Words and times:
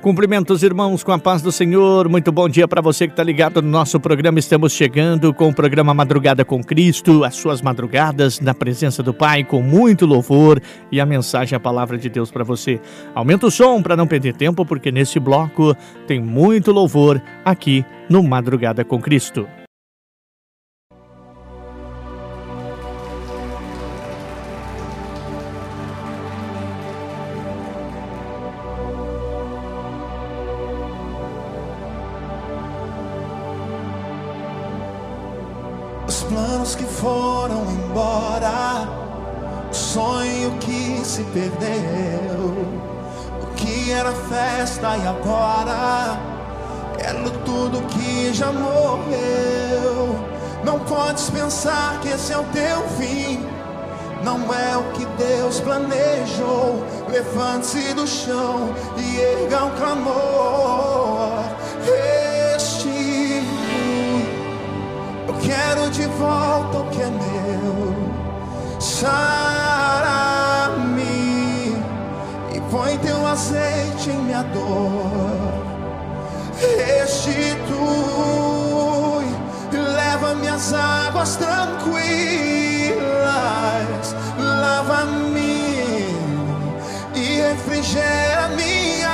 Cumprimentos, 0.00 0.62
irmãos, 0.62 1.02
com 1.02 1.10
a 1.10 1.18
paz 1.18 1.42
do 1.42 1.50
Senhor. 1.50 2.08
Muito 2.08 2.30
bom 2.30 2.48
dia 2.48 2.68
para 2.68 2.80
você 2.80 3.08
que 3.08 3.12
está 3.12 3.22
ligado 3.24 3.60
no 3.60 3.68
nosso 3.68 3.98
programa. 3.98 4.38
Estamos 4.38 4.72
chegando 4.72 5.34
com 5.34 5.48
o 5.48 5.54
programa 5.54 5.92
Madrugada 5.92 6.44
com 6.44 6.62
Cristo, 6.62 7.24
as 7.24 7.34
suas 7.34 7.60
madrugadas 7.60 8.38
na 8.38 8.54
presença 8.54 9.02
do 9.02 9.12
Pai, 9.12 9.42
com 9.42 9.60
muito 9.60 10.06
louvor 10.06 10.62
e 10.92 11.00
a 11.00 11.04
mensagem, 11.04 11.56
a 11.56 11.60
palavra 11.60 11.98
de 11.98 12.08
Deus 12.08 12.30
para 12.30 12.44
você. 12.44 12.80
Aumenta 13.12 13.48
o 13.48 13.50
som 13.50 13.82
para 13.82 13.96
não 13.96 14.06
perder 14.06 14.34
tempo, 14.34 14.64
porque 14.64 14.92
nesse 14.92 15.18
bloco 15.18 15.74
tem 16.06 16.20
muito 16.20 16.70
louvor 16.70 17.20
aqui 17.44 17.84
no 18.08 18.22
Madrugada 18.22 18.84
com 18.84 19.00
Cristo. 19.00 19.48
Perdeu, 41.38 42.66
o 43.42 43.46
que 43.54 43.92
era 43.92 44.12
festa 44.12 44.96
e 44.96 45.06
agora 45.06 46.18
é 46.98 47.12
tudo 47.44 47.80
que 47.82 48.32
já 48.34 48.50
morreu. 48.50 50.18
Não 50.64 50.80
podes 50.80 51.30
pensar 51.30 52.00
que 52.00 52.08
esse 52.08 52.32
é 52.32 52.38
o 52.38 52.44
teu 52.44 52.82
fim. 52.98 53.46
Não 54.24 54.52
é 54.52 54.76
o 54.76 54.82
que 54.92 55.06
Deus 55.16 55.60
planejou. 55.60 56.84
Levante-se 57.08 57.94
do 57.94 58.06
chão 58.06 58.74
e 58.96 59.16
erga 59.18 59.64
um 59.64 59.70
clamor. 59.76 61.44
Este 62.56 63.44
eu 65.28 65.34
quero 65.40 65.90
de 65.90 66.06
volta 66.06 66.78
o 66.78 66.90
que 66.90 67.00
é 67.00 67.06
meu. 67.06 67.94
Sara-me 68.80 70.37
põe 72.78 72.96
teu 72.98 73.26
azeite 73.26 74.10
em 74.10 74.18
minha 74.22 74.44
dor. 74.54 75.10
Restitui, 76.60 77.76
leva 79.72 80.36
minhas 80.36 80.72
águas 80.72 81.34
tranquilas, 81.36 81.96
lava-me 84.38 86.06
e 87.16 87.40
refrigera 87.48 88.48
minha 88.56 89.07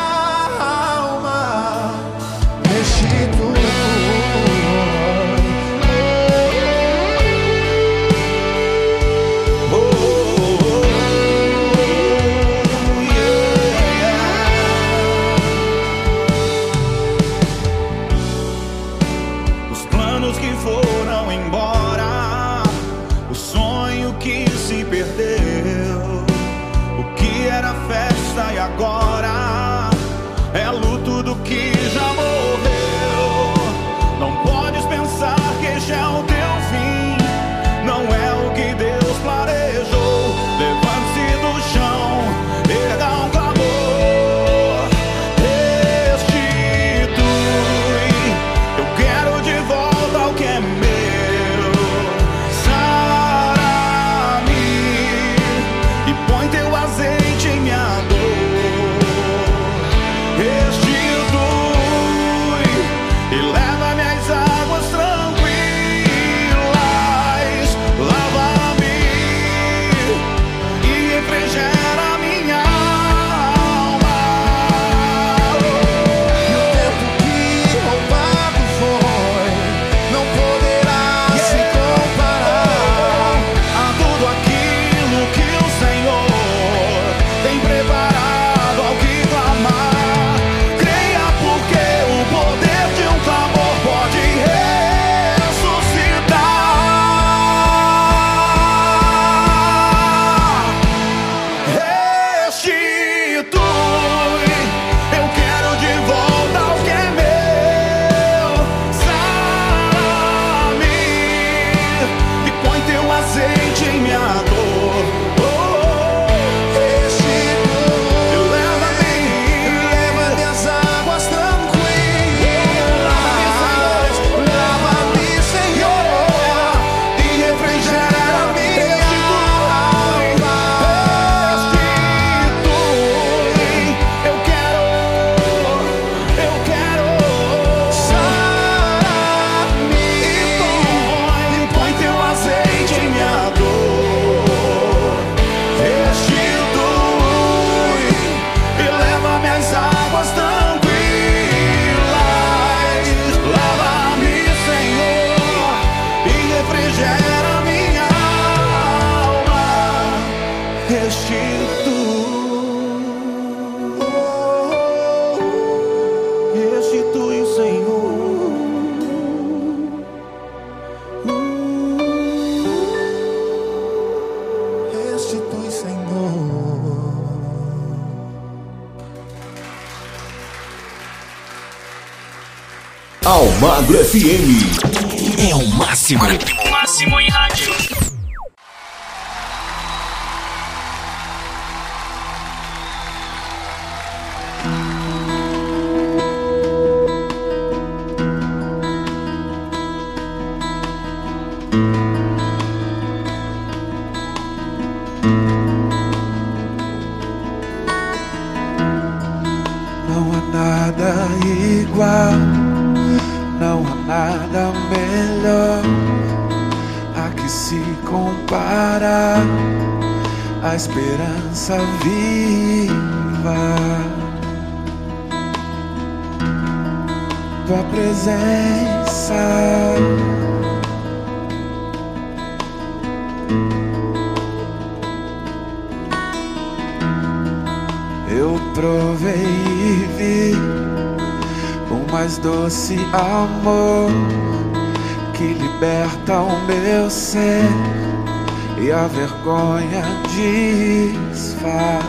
vergonha 249.44 250.02
desfaz. 250.34 252.04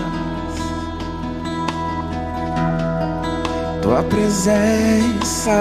Tua 3.82 4.02
presença, 4.04 5.52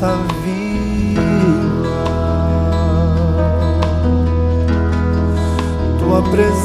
esperança 0.00 0.16
viva. 0.42 1.20
Tua 5.98 6.22
presença. 6.22 6.60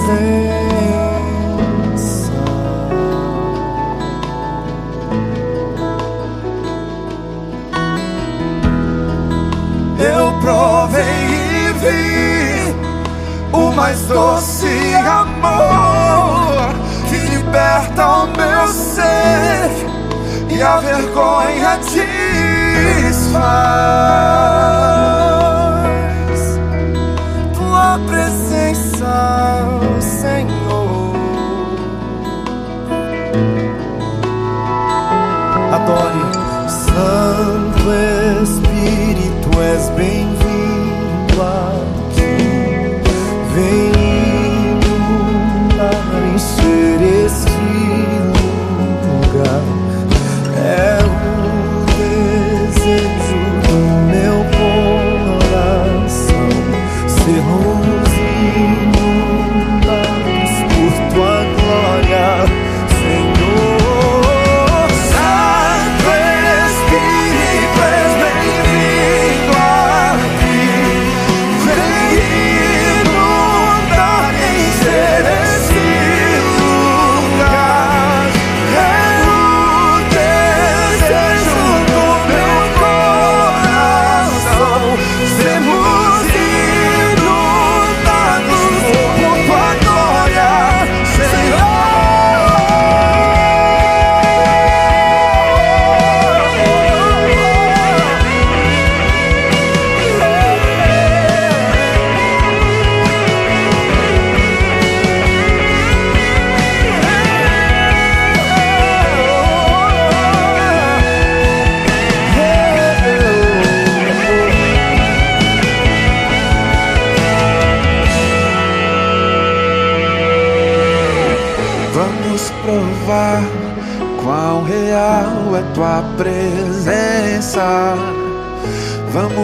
Eu 9.99 10.31
provei 10.39 11.03
e 11.03 11.73
vi 11.79 12.75
o 13.51 13.71
mais 13.75 14.01
doce 14.03 14.93
amor 14.95 16.73
que 17.09 17.17
liberta 17.17 18.07
o 18.07 18.27
meu 18.27 18.67
ser 18.67 19.71
e 20.49 20.61
a 20.61 20.77
vergonha 20.77 21.77
desfaz. 23.35 25.19
Tua 27.53 27.99
presença, 28.07 29.65
Senhor. 29.99 31.15
Adore, 35.71 36.25
Santo 36.69 37.91
Espírito, 38.43 39.49
és 39.61 39.89
bem-vindo 39.89 41.41
aqui. 41.41 42.37
Vem 43.53 43.91
inundar, 44.71 46.05
encher 46.33 47.01
este 47.25 47.65
lugar. 49.11 49.74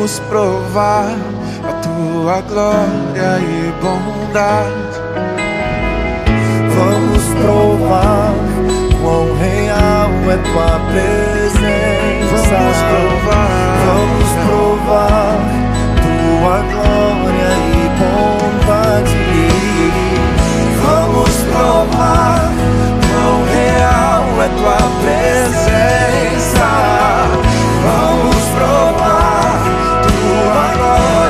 Vamos 0.02 0.20
provar 0.22 1.16
a 1.64 1.74
tua 1.74 2.42
glória 2.42 3.38
e 3.40 3.72
bondade. 3.84 4.98
Vamos 6.76 7.24
provar 7.40 8.34
quão 9.00 9.28
real 9.38 10.10
é 10.28 10.38
tua 10.38 10.80
presença. 10.90 12.50
Vamos 12.50 12.80
provar, 12.90 13.78
vamos 13.86 14.32
provar 14.48 15.38
tua 16.02 16.58
glória 16.72 17.52
e 17.70 17.86
bondade. 18.02 19.16
Vamos 20.82 21.36
provar 21.44 22.50
quão 23.06 23.38
real 23.54 24.26
é 24.42 24.50
tua 24.58 24.82
presença. 25.04 26.70
Vamos 27.84 28.44
provar 28.56 29.21
tua 30.98 31.21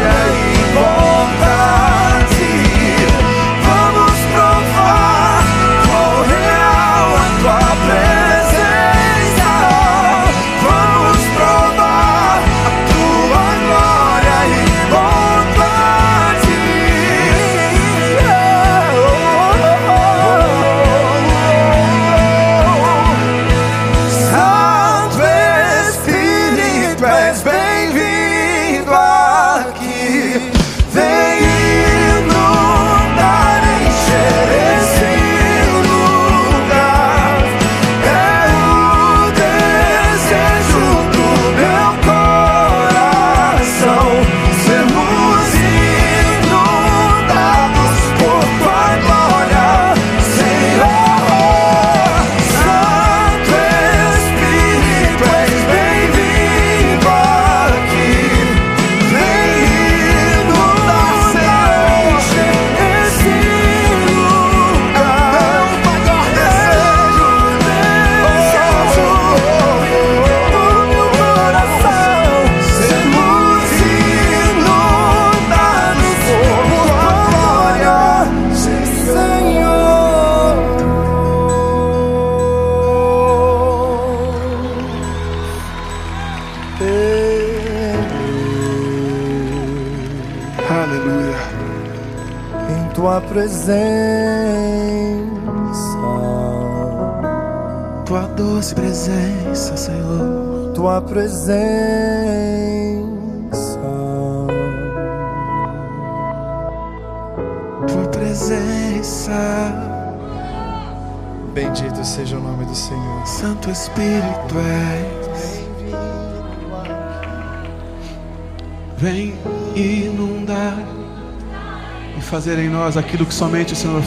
fazer 122.32 122.58
em 122.60 122.70
nós 122.70 122.96
aquilo 122.96 123.26
que 123.26 123.34
somente 123.34 123.74
o 123.74 123.76
Senhor 123.76 124.02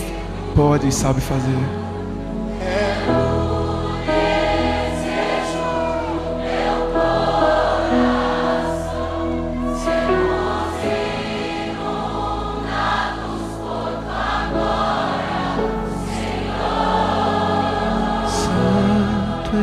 pode 0.57 0.89
e 0.89 0.93
sabe 0.93 1.21
fazer. 1.21 1.59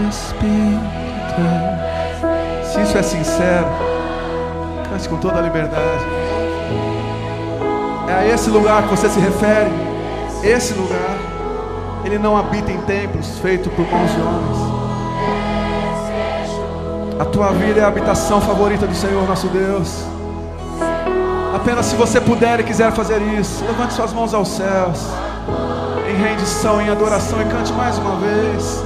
Espírito. 0.10 1.42
Se 2.64 2.82
isso 2.82 2.98
é 2.98 3.04
sincero, 3.04 3.68
cante 4.90 5.08
com 5.10 5.18
toda 5.18 5.40
a 5.40 5.42
liberdade. 5.42 5.91
Esse 8.34 8.50
lugar 8.50 8.84
que 8.84 8.90
você 8.90 9.10
se 9.10 9.20
refere. 9.20 9.70
Esse 10.42 10.74
lugar, 10.74 11.18
ele 12.06 12.18
não 12.18 12.38
habita 12.38 12.72
em 12.72 12.80
templos 12.82 13.38
feitos 13.40 13.72
por 13.74 13.86
mãos 13.86 14.10
de 14.12 14.22
homens. 14.22 14.58
A 17.20 17.26
tua 17.26 17.52
vida 17.52 17.82
é 17.82 17.84
a 17.84 17.88
habitação 17.88 18.42
favorita 18.42 18.88
do 18.88 18.96
Senhor 18.96 19.28
nosso 19.28 19.48
Deus. 19.48 20.04
Apenas 21.54 21.86
se 21.88 21.96
você 21.96 22.20
puder 22.22 22.62
e 22.62 22.64
quiser 22.64 22.92
fazer 22.94 23.22
isso, 23.22 23.64
levante 23.66 23.94
suas 23.94 24.14
mãos 24.14 24.34
aos 24.34 24.48
céus, 24.48 25.00
em 26.10 26.16
rendição, 26.16 26.82
em 26.82 26.90
adoração 26.90 27.40
e 27.42 27.46
cante 27.46 27.74
mais 27.74 27.98
uma 27.98 28.16
vez. 28.16 28.84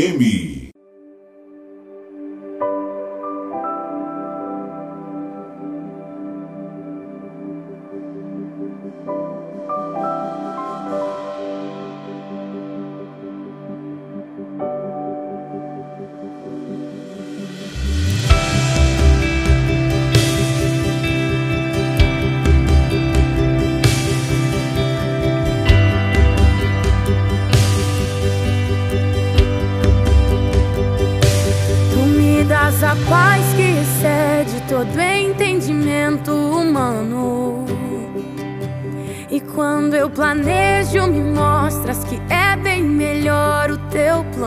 Almagro 0.00 0.18
FM. 0.18 0.29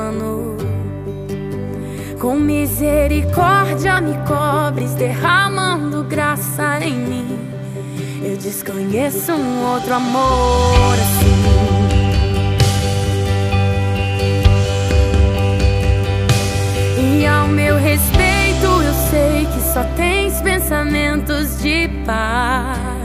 Teu 0.03 0.11
plano. 0.11 0.57
Com 2.19 2.35
misericórdia 2.35 4.01
me 4.01 4.13
cobres, 4.25 4.93
derramando 4.95 6.03
graça 6.03 6.79
em 6.81 6.95
mim. 6.95 7.39
Eu 8.23 8.37
desconheço 8.37 9.33
um 9.33 9.73
outro 9.73 9.93
amor 9.93 10.93
assim. 10.93 11.43
E 17.19 17.25
ao 17.25 17.47
meu 17.47 17.75
respeito, 17.77 18.65
eu 18.65 18.93
sei 19.09 19.45
que 19.45 19.73
só 19.73 19.83
tens 19.97 20.41
pensamentos 20.41 21.61
de 21.61 21.89
paz. 22.05 23.03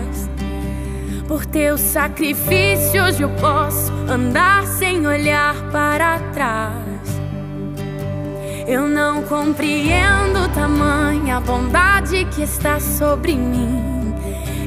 Por 1.27 1.45
teus 1.45 1.81
sacrifícios, 1.81 3.21
eu 3.21 3.29
posso 3.41 3.93
andar 4.09 4.67
sem 4.67 5.07
olhar 5.07 5.55
para 5.71 6.19
trás. 6.33 6.88
Eu 8.69 8.87
não 8.87 9.23
compreendo 9.23 10.47
tamanha 10.53 11.41
bondade 11.41 12.27
que 12.27 12.43
está 12.43 12.79
sobre 12.79 13.35
mim. 13.35 14.15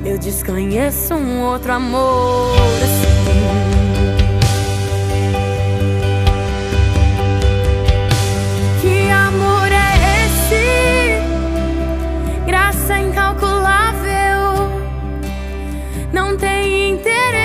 Eu 0.04 0.18
desconheço 0.18 1.14
um 1.14 1.42
outro 1.42 1.72
amor 1.72 2.58
assim. 2.82 3.12
Que 8.82 9.08
amor 9.12 9.72
é 9.72 9.94
esse? 10.26 11.22
Graça 12.48 12.98
incalculável. 12.98 14.72
Não 16.12 16.36
tem 16.36 16.94
interesse, 16.94 17.41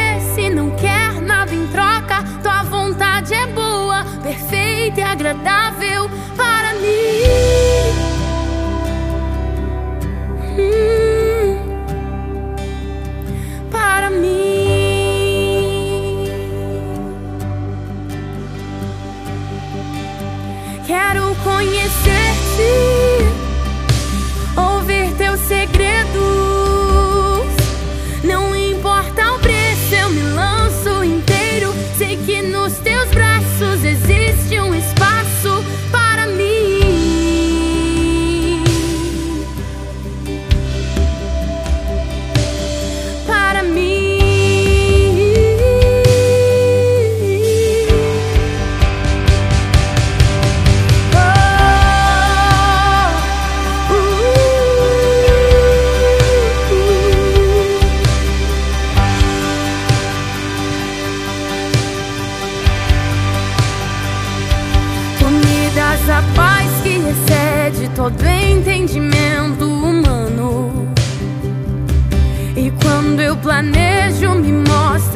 perfeita 4.86 5.00
e 5.00 5.02
agradável 5.02 6.10
para 6.36 6.74
mim. 6.74 8.05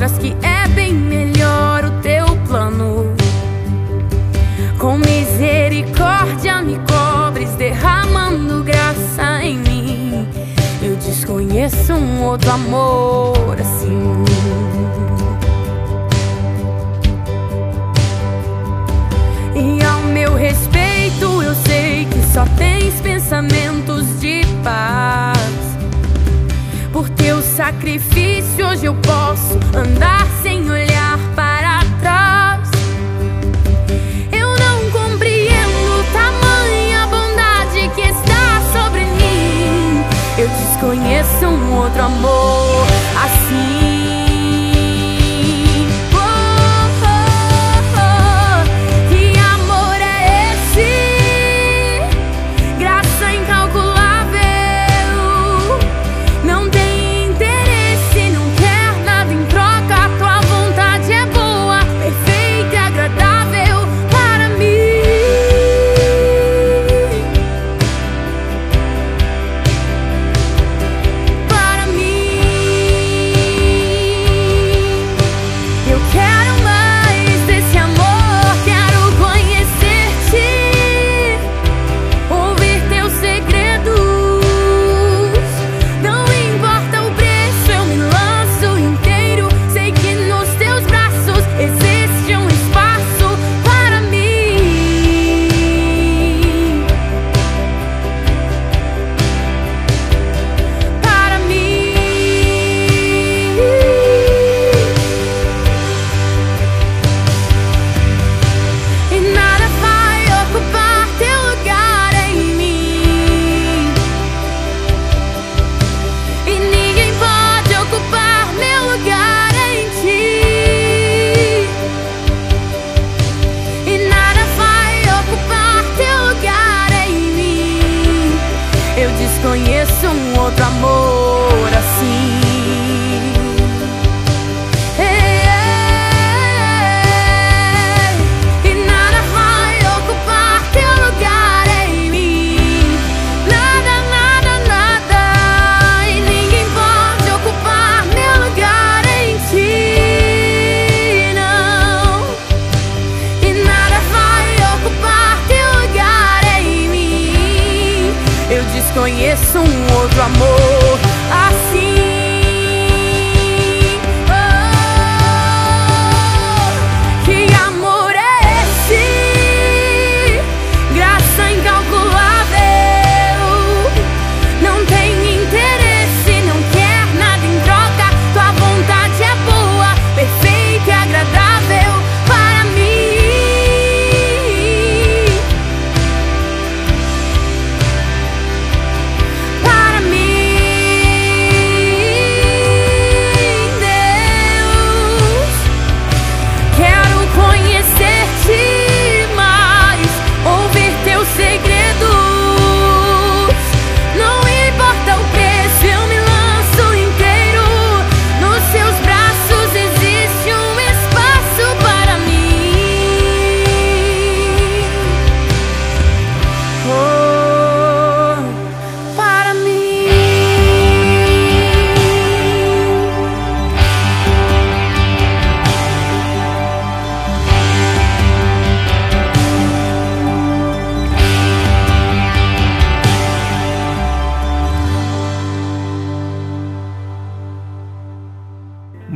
Mostras 0.00 0.19
que 0.19 0.35
é 0.42 0.66
bem 0.69 0.95
melhor 0.95 1.85
o 1.85 1.90
teu 2.00 2.26
plano. 2.47 3.14
graça 4.78 6.62
me 6.62 6.80
cobres, 6.88 7.50
derramando 7.57 8.64
graça 8.64 9.42
em 9.42 9.59
mim. 9.59 10.28
Eu 10.83 10.97
desconheço 10.97 11.92
um 11.92 12.25
outro 12.25 12.50
amor 12.50 13.59
assim. 13.61 14.25
E 19.54 19.85
ao 19.85 20.00
meu 20.14 20.35
respeito, 20.35 21.42
eu 21.42 21.54
sei 21.66 22.07
que 22.07 22.33
só 22.33 22.47
tens 22.57 22.99
pensamentos 23.02 24.19
de 24.19 24.47
paz. 24.64 25.40
Por 26.90 27.09
teu 27.11 27.42
sacrifício, 27.42 28.66
hoje 28.66 28.87
eu 28.87 28.95
posso 28.95 29.50
andar 29.75 30.27
sem 30.43 30.69
olhar 30.71 31.19
para 31.35 31.81
trás. 32.00 32.71
Eu 34.33 34.49
não 34.49 34.91
compreendo 34.91 36.05
tamanha 36.12 37.07
bondade 37.07 37.89
que 37.95 38.00
está 38.03 38.61
sobre 38.73 39.05
mim. 39.05 40.05
Eu 40.39 40.49
desconheço 40.49 41.47
um 41.47 41.77
outro 41.77 42.03
amor 42.03 42.87
assim. 43.25 43.90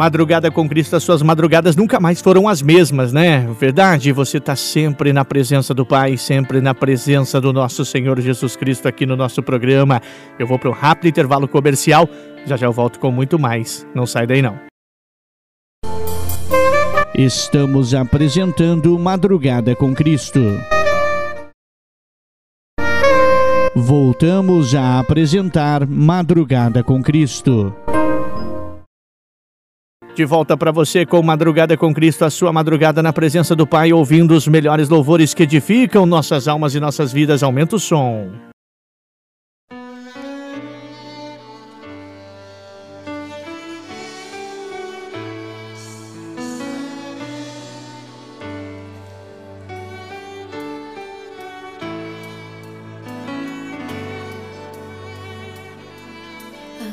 Madrugada 0.05 0.51
com 0.51 0.69
Cristo, 0.69 0.97
as 0.97 1.03
suas 1.03 1.23
madrugadas 1.23 1.75
nunca 1.77 1.99
mais 1.99 2.21
foram 2.21 2.47
as 2.47 2.61
mesmas, 2.61 3.11
né? 3.11 3.49
Verdade, 3.59 4.13
você 4.13 4.37
está 4.37 4.55
sempre 4.55 5.15
na 5.15 5.25
presença 5.25 5.73
do 5.73 5.87
Pai, 5.87 6.19
sempre 6.19 6.61
na 6.61 6.75
presença 6.75 7.41
do 7.41 7.55
nosso 7.55 7.87
Senhor 7.87 8.21
Jesus 8.21 8.55
Cristo 8.55 8.87
aqui 8.87 9.07
no 9.07 9.17
nosso 9.17 9.43
programa. 9.43 10.03
Eu 10.39 10.47
vou 10.47 10.59
para 10.59 10.69
um 10.69 10.75
rápido 10.75 11.09
intervalo 11.09 11.49
comercial, 11.49 12.07
já 12.45 12.55
já 12.55 12.67
eu 12.67 12.73
volto 12.73 13.01
com 13.01 13.11
muito 13.11 13.39
mais. 13.39 13.87
Não 13.95 14.05
sai 14.05 14.27
daí 14.27 14.43
não. 14.43 14.59
Estamos 17.15 17.95
apresentando 17.95 18.99
Madrugada 18.99 19.75
com 19.75 19.95
Cristo. 19.95 20.41
Voltamos 23.75 24.75
a 24.75 25.01
apresentar 25.01 25.87
Madrugada 25.87 26.85
com 26.85 27.03
Cristo. 27.03 27.75
De 30.15 30.25
volta 30.25 30.57
para 30.57 30.71
você 30.71 31.05
com 31.05 31.21
Madrugada 31.25 31.77
com 31.77 31.93
Cristo, 31.93 32.25
a 32.25 32.31
sua 32.31 32.53
madrugada 32.53 33.03
na 33.03 33.13
presença 33.13 33.57
do 33.57 33.67
Pai, 33.67 33.93
ouvindo 33.93 34.33
os 34.33 34.47
melhores 34.47 34.89
louvores 34.89 35.35
que 35.35 35.43
edificam 35.43 36.07
nossas 36.07 36.47
almas 36.47 36.73
e 36.77 36.79
nossas 36.79 37.13
vidas. 37.13 37.43
Aumenta 37.43 37.75
o 37.75 37.81
som. 37.81 38.31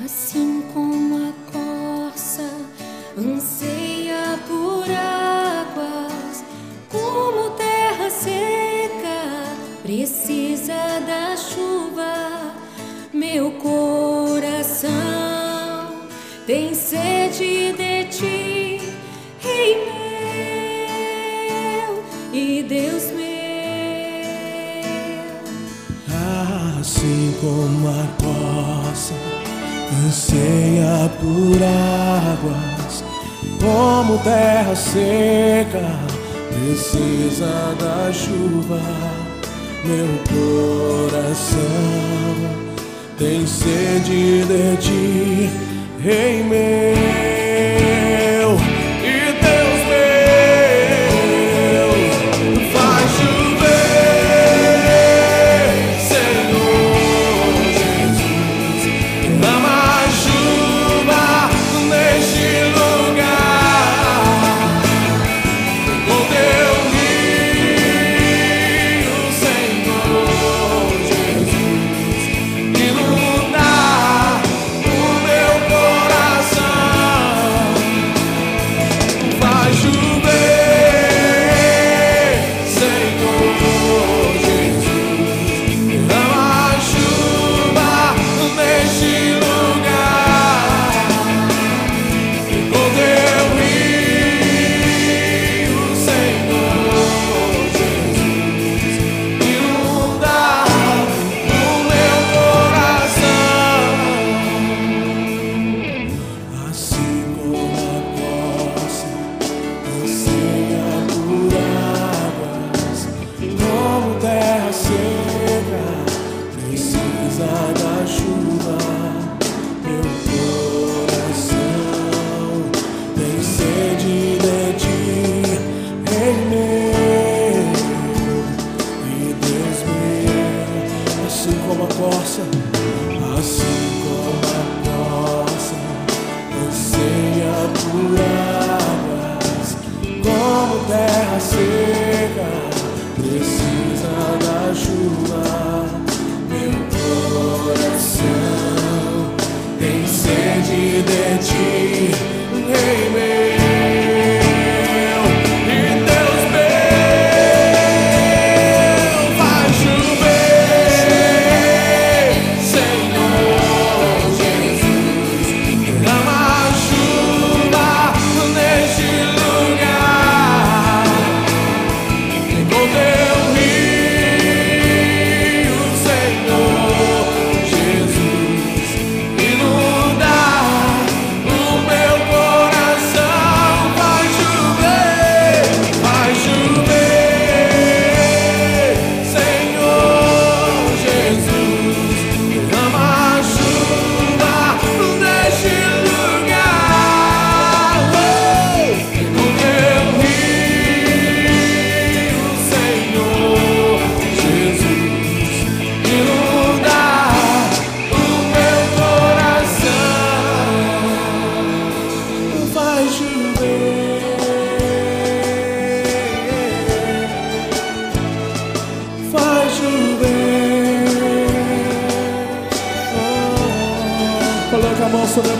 Assim 0.03 0.60
anseia 3.27 4.39
por 4.47 4.85
águas, 4.89 6.43
como 6.89 7.51
terra 7.51 8.09
seca, 8.09 9.55
precisa 9.83 10.99
da 11.05 11.35
chuva. 11.37 12.53
Meu 13.13 13.51
coração 13.51 14.91
tem 16.47 16.73
sede 16.73 17.73
de 17.73 18.05
ti, 18.05 18.81
Rei 19.39 19.85
meu 19.85 20.01
e 22.33 22.63
Deus 22.63 23.11
meu. 23.11 23.21
Assim 26.79 27.35
como 27.39 27.89
a 27.89 28.07
tosse 28.17 29.13
anseia 30.07 31.11
por 31.19 31.61
como 33.61 34.17
terra 34.19 34.75
seca 34.75 35.99
precisa 36.49 37.75
da 37.79 38.11
chuva, 38.11 38.81
meu 39.85 40.07
coração 41.07 41.61
tem 43.17 43.45
sede 43.45 44.43
de 44.45 44.77
ti, 44.77 45.49
Rei 45.99 46.43
meu. 46.43 47.30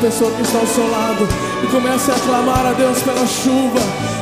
Pessoa 0.02 0.32
que 0.32 0.42
está 0.42 0.58
ao 0.58 0.66
seu 0.66 0.90
lado 0.90 1.28
e 1.64 1.68
comece 1.68 2.12
a 2.12 2.16
clamar 2.16 2.66
a 2.66 2.74
Deus 2.74 3.04
pela 3.04 3.26
chuva, 3.28 3.80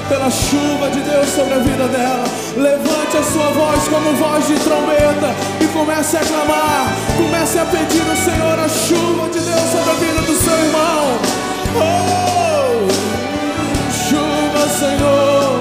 pela 0.09 0.29
chuva 0.29 0.89
de 0.91 0.99
Deus 0.99 1.29
sobre 1.29 1.53
a 1.53 1.59
vida 1.59 1.87
dela. 1.87 2.25
Levante 2.57 3.17
a 3.17 3.23
sua 3.23 3.49
voz 3.51 3.87
como 3.87 4.13
voz 4.17 4.45
de 4.45 4.55
trombeta 4.55 5.33
e 5.61 5.67
comece 5.67 6.17
a 6.17 6.19
clamar. 6.19 6.87
Comece 7.15 7.59
a 7.59 7.65
pedir 7.65 8.03
ao 8.09 8.15
Senhor 8.17 8.59
a 8.59 8.67
chuva 8.67 9.29
de 9.29 9.39
Deus 9.39 9.71
sobre 9.71 9.89
a 9.89 9.95
vida 9.95 10.21
do 10.21 10.35
seu 10.35 10.53
irmão. 10.53 11.17
Oh, 11.79 12.87
chuva, 14.09 14.67
Senhor. 14.67 15.58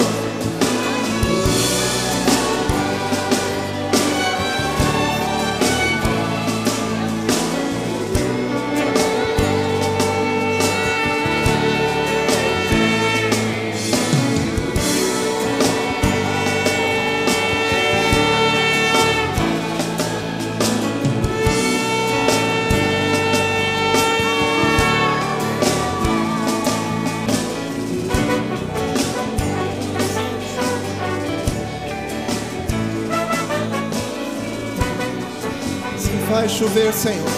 Chover, 36.69 36.93
Senhor. 36.93 37.29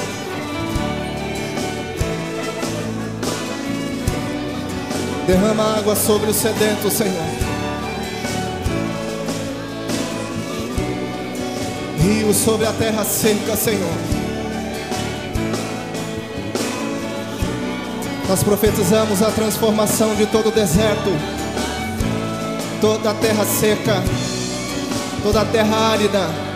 Derrama 5.26 5.78
água 5.78 5.94
sobre 5.94 6.30
o 6.30 6.34
sedento, 6.34 6.90
Senhor. 6.90 7.14
Rio 11.98 12.34
sobre 12.34 12.66
a 12.66 12.72
terra 12.72 13.04
seca, 13.04 13.56
Senhor. 13.56 13.94
Nós 18.28 18.42
profetizamos 18.42 19.22
a 19.22 19.30
transformação 19.30 20.14
de 20.14 20.26
todo 20.26 20.48
o 20.48 20.52
deserto, 20.52 21.10
toda 22.80 23.10
a 23.10 23.14
terra 23.14 23.44
seca, 23.44 23.96
toda 25.22 25.42
a 25.42 25.44
terra 25.44 25.76
árida, 25.92 26.49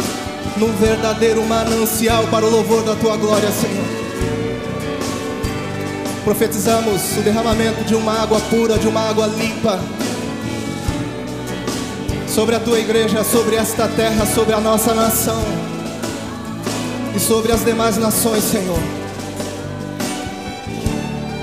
num 0.56 0.72
verdadeiro 0.76 1.44
manancial 1.44 2.24
para 2.28 2.44
o 2.44 2.50
louvor 2.50 2.82
da 2.84 2.94
tua 2.94 3.16
glória, 3.16 3.50
Senhor. 3.50 3.84
Profetizamos 6.24 7.16
o 7.18 7.22
derramamento 7.22 7.84
de 7.84 7.94
uma 7.94 8.22
água 8.22 8.40
pura, 8.48 8.78
de 8.78 8.86
uma 8.86 9.00
água 9.08 9.26
limpa 9.26 9.78
sobre 12.28 12.54
a 12.54 12.60
tua 12.60 12.78
igreja, 12.78 13.22
sobre 13.24 13.56
esta 13.56 13.88
terra, 13.88 14.24
sobre 14.26 14.54
a 14.54 14.60
nossa 14.60 14.94
nação 14.94 15.42
e 17.14 17.20
sobre 17.20 17.52
as 17.52 17.64
demais 17.64 17.96
nações, 17.96 18.42
Senhor. 18.44 18.78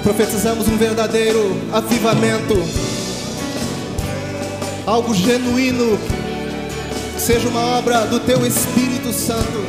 Profetizamos 0.04 0.68
um 0.68 0.78
verdadeiro 0.78 1.56
avivamento, 1.72 2.56
algo 4.86 5.14
genuíno, 5.14 6.00
seja 7.18 7.48
uma 7.48 7.78
obra 7.78 8.06
do 8.08 8.20
teu 8.20 8.46
Espírito 8.46 8.81
Santo, 9.12 9.66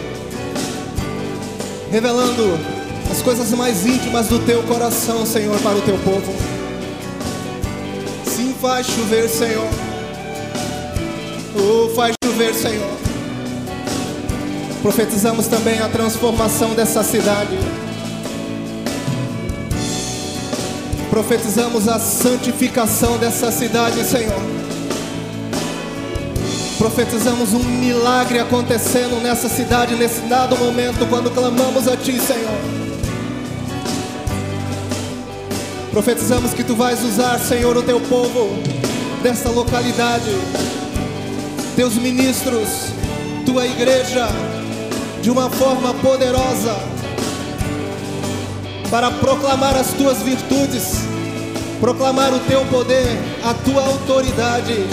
revelando 1.90 2.58
as 3.10 3.20
coisas 3.22 3.50
mais 3.52 3.84
íntimas 3.86 4.28
do 4.28 4.38
teu 4.40 4.62
coração, 4.62 5.26
Senhor, 5.26 5.58
para 5.60 5.76
o 5.76 5.82
teu 5.82 5.98
povo. 5.98 6.32
Sim, 8.24 8.54
faz 8.60 8.86
chover, 8.86 9.28
Senhor. 9.28 9.68
Oh, 11.54 11.94
faz 11.94 12.14
chover, 12.24 12.54
Senhor. 12.54 12.90
Profetizamos 14.80 15.46
também 15.46 15.78
a 15.78 15.88
transformação 15.88 16.74
dessa 16.74 17.02
cidade. 17.02 17.58
Profetizamos 21.10 21.88
a 21.88 21.98
santificação 21.98 23.18
dessa 23.18 23.52
cidade, 23.52 24.02
Senhor. 24.04 24.51
Profetizamos 26.82 27.54
um 27.54 27.62
milagre 27.62 28.40
acontecendo 28.40 29.22
nessa 29.22 29.48
cidade, 29.48 29.94
nesse 29.94 30.20
dado 30.22 30.56
momento, 30.56 31.06
quando 31.08 31.30
clamamos 31.30 31.86
a 31.86 31.96
Ti, 31.96 32.18
Senhor. 32.18 32.58
Profetizamos 35.92 36.52
que 36.52 36.64
Tu 36.64 36.74
vais 36.74 37.00
usar, 37.04 37.38
Senhor, 37.38 37.76
o 37.76 37.84
Teu 37.84 38.00
povo 38.00 38.50
desta 39.22 39.48
localidade, 39.48 40.36
Teus 41.76 41.94
ministros, 41.94 42.88
Tua 43.46 43.64
igreja, 43.64 44.26
de 45.22 45.30
uma 45.30 45.48
forma 45.50 45.94
poderosa, 45.94 46.76
para 48.90 49.08
proclamar 49.08 49.76
as 49.76 49.92
Tuas 49.92 50.18
virtudes, 50.18 50.96
proclamar 51.80 52.34
o 52.34 52.40
Teu 52.40 52.64
poder, 52.66 53.06
a 53.44 53.54
Tua 53.54 53.82
autoridade 53.82 54.84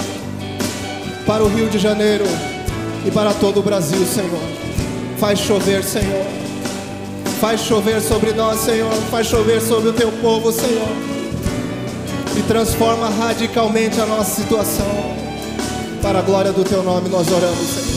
para 1.30 1.44
o 1.44 1.48
Rio 1.48 1.70
de 1.70 1.78
Janeiro 1.78 2.24
e 3.06 3.10
para 3.12 3.32
todo 3.32 3.60
o 3.60 3.62
Brasil, 3.62 4.04
Senhor. 4.04 4.42
Faz 5.16 5.38
chover, 5.38 5.84
Senhor. 5.84 6.26
Faz 7.40 7.60
chover 7.60 8.00
sobre 8.00 8.32
nós, 8.32 8.58
Senhor. 8.58 8.92
Faz 9.12 9.28
chover 9.28 9.60
sobre 9.60 9.90
o 9.90 9.92
teu 9.92 10.10
povo, 10.10 10.50
Senhor. 10.50 10.88
E 12.36 12.42
transforma 12.48 13.08
radicalmente 13.10 14.00
a 14.00 14.06
nossa 14.06 14.42
situação. 14.42 14.84
Para 16.02 16.18
a 16.18 16.22
glória 16.22 16.50
do 16.52 16.64
teu 16.64 16.82
nome 16.82 17.08
nós 17.08 17.30
oramos, 17.30 17.58
Senhor. 17.58 17.89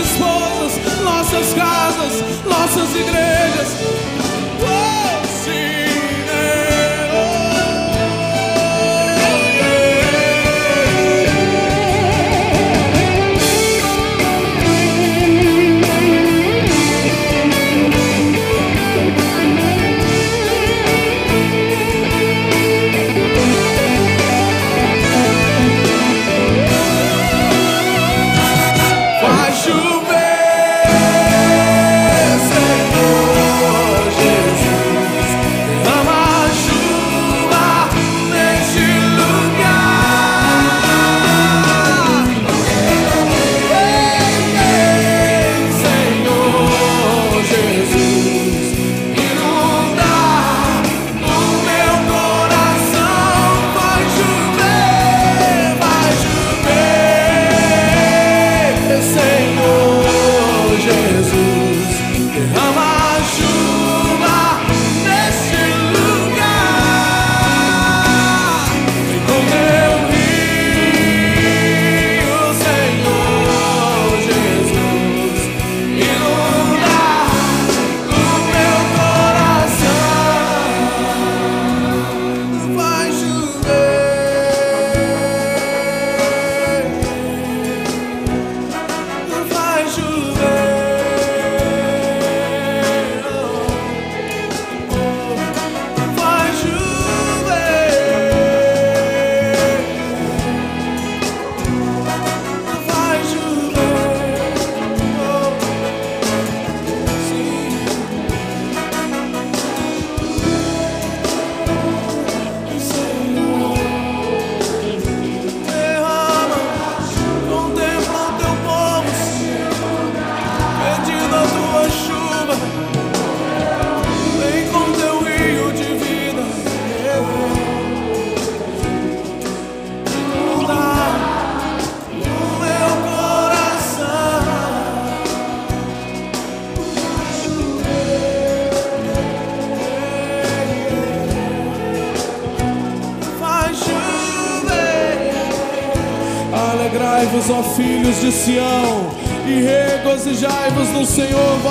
Esposas, 0.00 1.02
nossas 1.02 1.54
casas, 1.54 2.24
nossas 2.44 2.94
igrejas. 2.96 4.19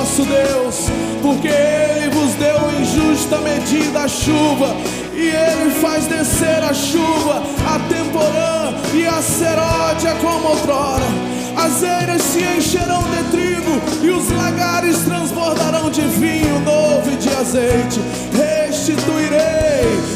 Vosso 0.09 0.23
Deus, 0.23 0.75
porque 1.21 1.47
Ele 1.47 2.09
vos 2.09 2.33
deu 2.33 2.71
em 2.71 2.83
justa 2.83 3.37
medida 3.37 3.99
a 3.99 4.07
chuva, 4.07 4.75
e 5.13 5.27
Ele 5.27 5.69
faz 5.79 6.07
descer 6.07 6.63
a 6.63 6.73
chuva, 6.73 7.43
a 7.67 7.79
temporã 7.87 8.73
e 8.91 9.05
a 9.05 9.21
seródia 9.21 10.15
como 10.19 10.47
outrora. 10.47 11.05
As 11.55 11.83
eiras 11.83 12.23
se 12.23 12.39
encherão 12.39 13.03
de 13.03 13.23
trigo, 13.29 13.79
e 14.01 14.09
os 14.09 14.31
lagares 14.31 14.97
transbordarão 14.99 15.91
de 15.91 16.01
vinho 16.01 16.59
novo 16.61 17.11
e 17.11 17.15
de 17.15 17.29
azeite. 17.29 18.01
Restituirei, 18.33 19.37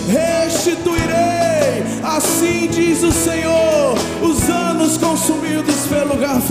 restituirei, 0.09 1.83
assim 2.03 2.67
diz 2.67 3.03
o 3.03 3.11
Senhor, 3.11 3.93
os 4.23 4.49
anos 4.49 4.97
consumidos 4.97 5.85
pelo 5.87 6.17
gado 6.17 6.41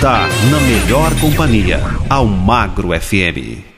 está 0.00 0.26
na 0.50 0.58
melhor 0.60 1.14
companhia, 1.20 1.78
Almagro 2.08 2.98
FM. 2.98 3.69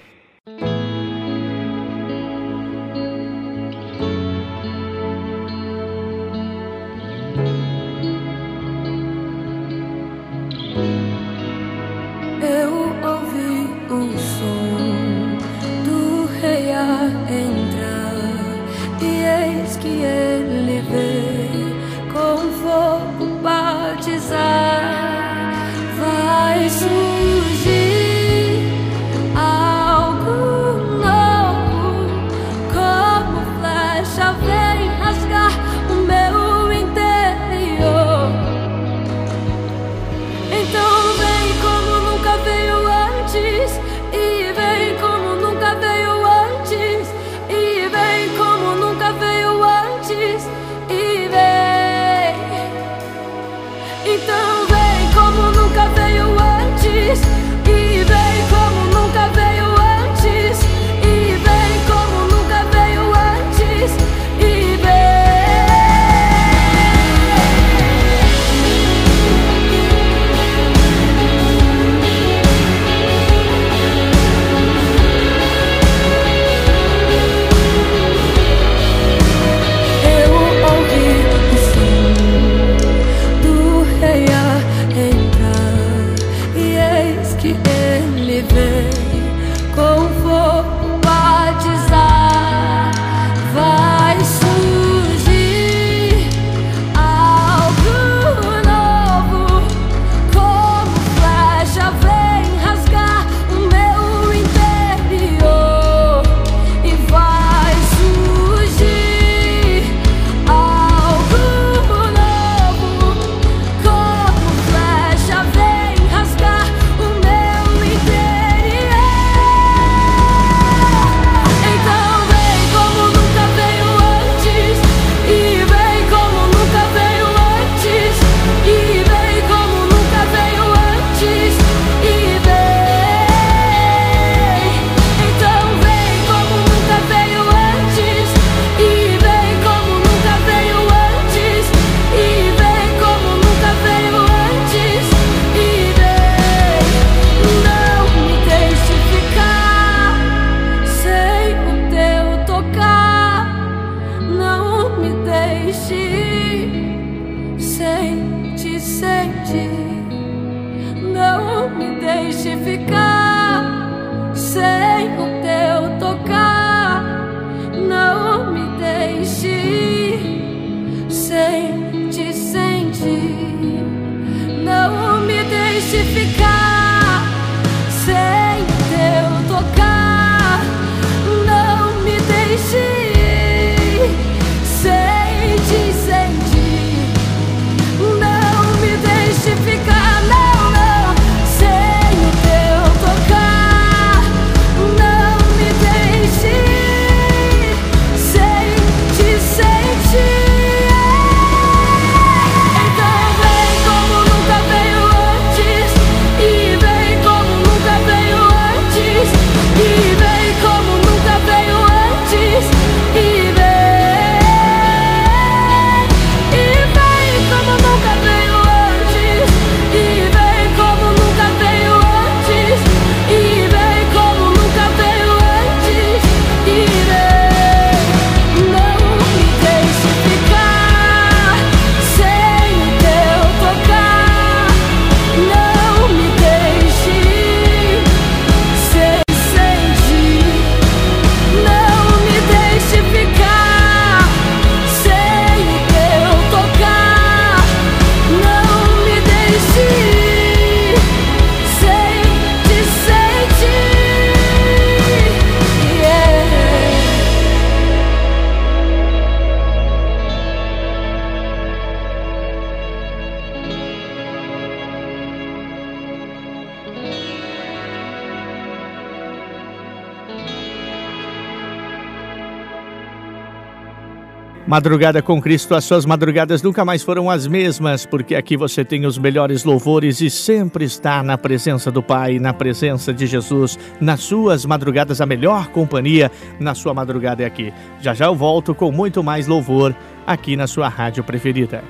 Madrugada 274.73 275.21
com 275.21 275.39
Cristo, 275.39 275.75
as 275.75 275.85
suas 275.85 276.07
madrugadas 276.07 276.63
nunca 276.63 276.83
mais 276.83 277.03
foram 277.03 277.29
as 277.29 277.47
mesmas, 277.47 278.07
porque 278.07 278.35
aqui 278.35 278.57
você 278.57 278.83
tem 278.83 279.05
os 279.05 279.19
melhores 279.19 279.65
louvores 279.65 280.23
e 280.23 280.31
sempre 280.31 280.87
está 280.87 281.23
na 281.23 281.37
presença 281.37 281.91
do 281.91 282.03
Pai, 282.03 282.39
na 282.39 282.55
presença 282.55 283.13
de 283.13 283.27
Jesus, 283.27 283.79
nas 284.01 284.21
suas 284.21 284.65
madrugadas, 284.65 285.21
a 285.21 285.27
melhor 285.27 285.67
companhia 285.67 286.33
na 286.59 286.75
sua 286.75 286.95
madrugada 286.95 287.43
é 287.43 287.47
aqui. 287.47 287.71
Já 288.01 288.15
já 288.15 288.25
eu 288.25 288.35
volto 288.35 288.75
com 288.75 288.91
muito 288.91 289.23
mais 289.23 289.47
louvor 289.47 289.95
aqui 290.27 290.57
na 290.57 290.67
sua 290.67 290.89
rádio 290.89 291.23
preferida. 291.23 291.85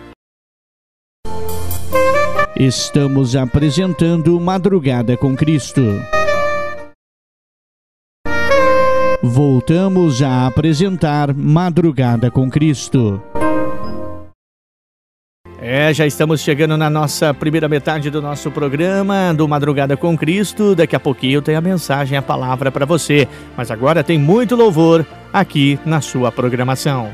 Estamos 2.57 3.37
apresentando 3.37 4.41
Madrugada 4.41 5.17
com 5.17 5.37
Cristo. 5.37 5.83
Voltamos 9.25 10.21
a 10.21 10.49
apresentar 10.49 11.33
Madrugada 11.33 12.29
com 12.29 12.51
Cristo. 12.51 13.23
É, 15.61 15.95
já 15.95 16.05
estamos 16.05 16.41
chegando 16.41 16.77
na 16.77 16.91
nossa 16.91 17.33
primeira 17.33 17.69
metade 17.69 18.11
do 18.11 18.21
nosso 18.21 18.51
programa 18.51 19.33
do 19.33 19.47
Madrugada 19.47 19.97
com 19.97 20.19
Cristo. 20.19 20.75
Daqui 20.75 20.97
a 20.97 21.01
pouquinho 21.01 21.41
tem 21.41 21.55
a 21.55 21.61
mensagem, 21.61 22.19
a 22.19 22.23
palavra 22.23 22.73
para 22.73 22.85
você. 22.85 23.29
Mas 23.57 23.71
agora 23.71 24.03
tem 24.03 24.19
muito 24.19 24.57
louvor 24.57 25.07
aqui 25.33 25.79
na 25.87 26.01
sua 26.01 26.33
programação. 26.33 27.09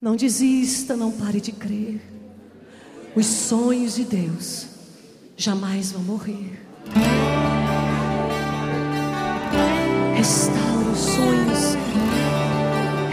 Não 0.00 0.14
desista, 0.14 0.96
não 0.96 1.10
pare 1.10 1.40
de 1.40 1.50
crer. 1.50 2.00
Os 3.16 3.26
sonhos 3.26 3.96
de 3.96 4.04
Deus 4.04 4.68
jamais 5.36 5.90
vão 5.90 6.04
morrer. 6.04 6.62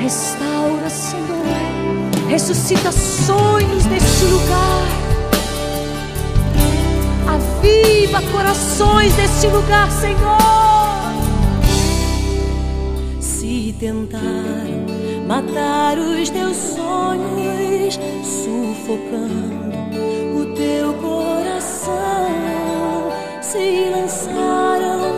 Restaura, 0.10 0.89
Senhor. 0.89 1.45
Ressuscita 2.28 2.91
sonhos 2.91 3.86
neste 3.86 4.26
lugar. 4.26 4.88
Aviva 7.28 8.20
corações 8.32 9.16
neste 9.16 9.45
lugar, 9.47 9.91
Senhor. 9.91 10.39
Se 13.20 13.76
tentaram 13.80 14.88
matar 15.28 15.99
os 15.99 16.28
teus 16.32 16.57
sonhos, 16.57 17.99
sufocando 18.24 19.70
o 20.41 20.55
teu 20.55 20.91
coração, 20.95 21.91
se 23.41 23.91
lançaram 23.91 25.09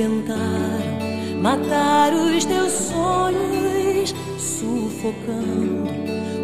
Se 0.00 0.06
tentaram 0.06 1.42
matar 1.42 2.14
os 2.14 2.46
teus 2.46 2.72
sonhos, 2.72 4.14
sufocando 4.38 5.90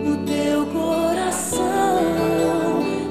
o 0.04 0.16
teu 0.26 0.66
coração, 0.66 1.62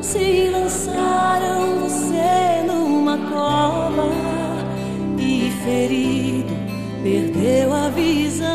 se 0.04 0.52
lançaram 0.52 1.80
você 1.80 2.62
numa 2.68 3.18
cova 3.18 4.12
e 5.18 5.52
ferido 5.64 6.54
perdeu 7.02 7.74
a 7.74 7.90
visão. 7.90 8.54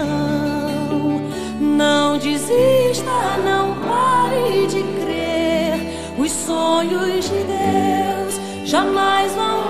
Não 1.60 2.18
desista, 2.18 3.36
não 3.44 3.74
pare 3.80 4.68
de 4.68 4.82
crer. 5.02 5.74
Os 6.16 6.30
sonhos 6.30 7.24
de 7.24 7.42
Deus 7.50 8.40
jamais 8.64 9.34
vão 9.34 9.69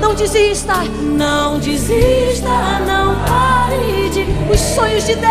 não 0.00 0.14
desista, 0.14 0.74
não 1.02 1.58
desista, 1.58 2.48
não 2.86 3.14
pare 3.26 4.10
de 4.10 4.26
os 4.52 4.60
sonhos 4.60 5.04
de 5.04 5.14
Deus. 5.14 5.28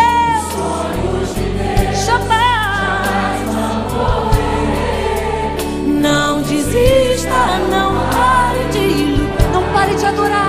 Jamais 2.05 3.43
vão 3.53 3.75
morrer. 3.97 5.55
Não 5.87 6.41
desista, 6.41 7.59
não 7.69 7.93
pare 8.09 8.63
de 8.71 9.17
não 9.53 9.63
pare 9.73 9.95
de 9.95 10.05
adorar. 10.05 10.46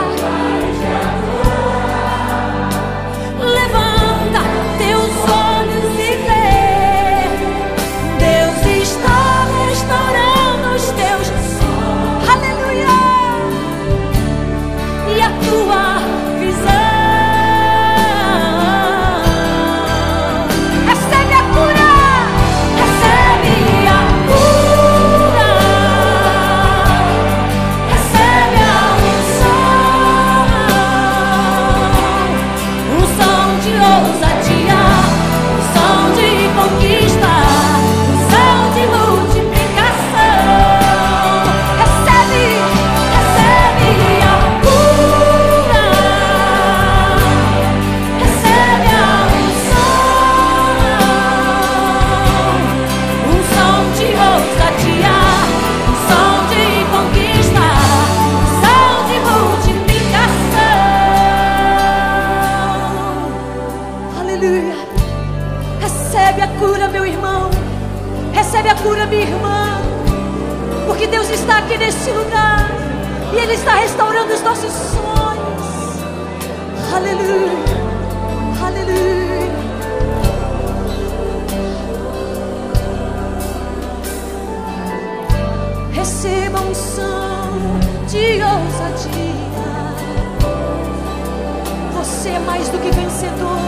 Você 92.29 92.35
é 92.35 92.41
mais 92.41 92.69
do 92.69 92.79
que 92.79 92.91
vencedor. 92.91 93.59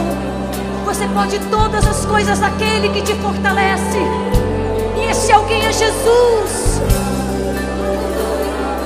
Você 0.85 1.07
pode 1.07 1.39
todas 1.49 1.83
as 1.83 2.05
coisas 2.05 2.37
daquele 2.37 2.89
que 2.89 3.01
te 3.01 3.15
fortalece. 3.15 3.97
E 4.95 5.09
esse 5.09 5.31
alguém 5.31 5.65
é 5.65 5.71
Jesus. 5.71 6.79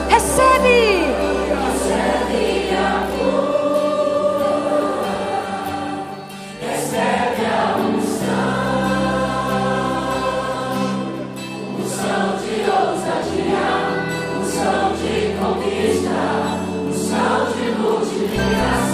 Recebe. 0.08 1.12
Recebe 1.66 2.74
a 2.74 3.06
Recebe 6.62 7.46
a 7.46 7.76
unção, 7.76 8.56
unção 11.80 12.38
de 12.40 12.56
ousadia, 12.72 13.68
unção 14.40 14.94
de 14.96 15.36
conquista, 15.38 16.24
unção 16.88 17.52
de 17.52 17.66
multiplicação. 17.78 18.85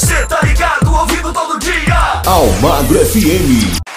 Você 0.00 0.24
tá 0.24 0.40
ligado, 0.42 0.90
ouvindo 0.94 1.30
todo 1.30 1.58
dia. 1.58 2.22
Almagro 2.24 3.04
FM. 3.04 3.89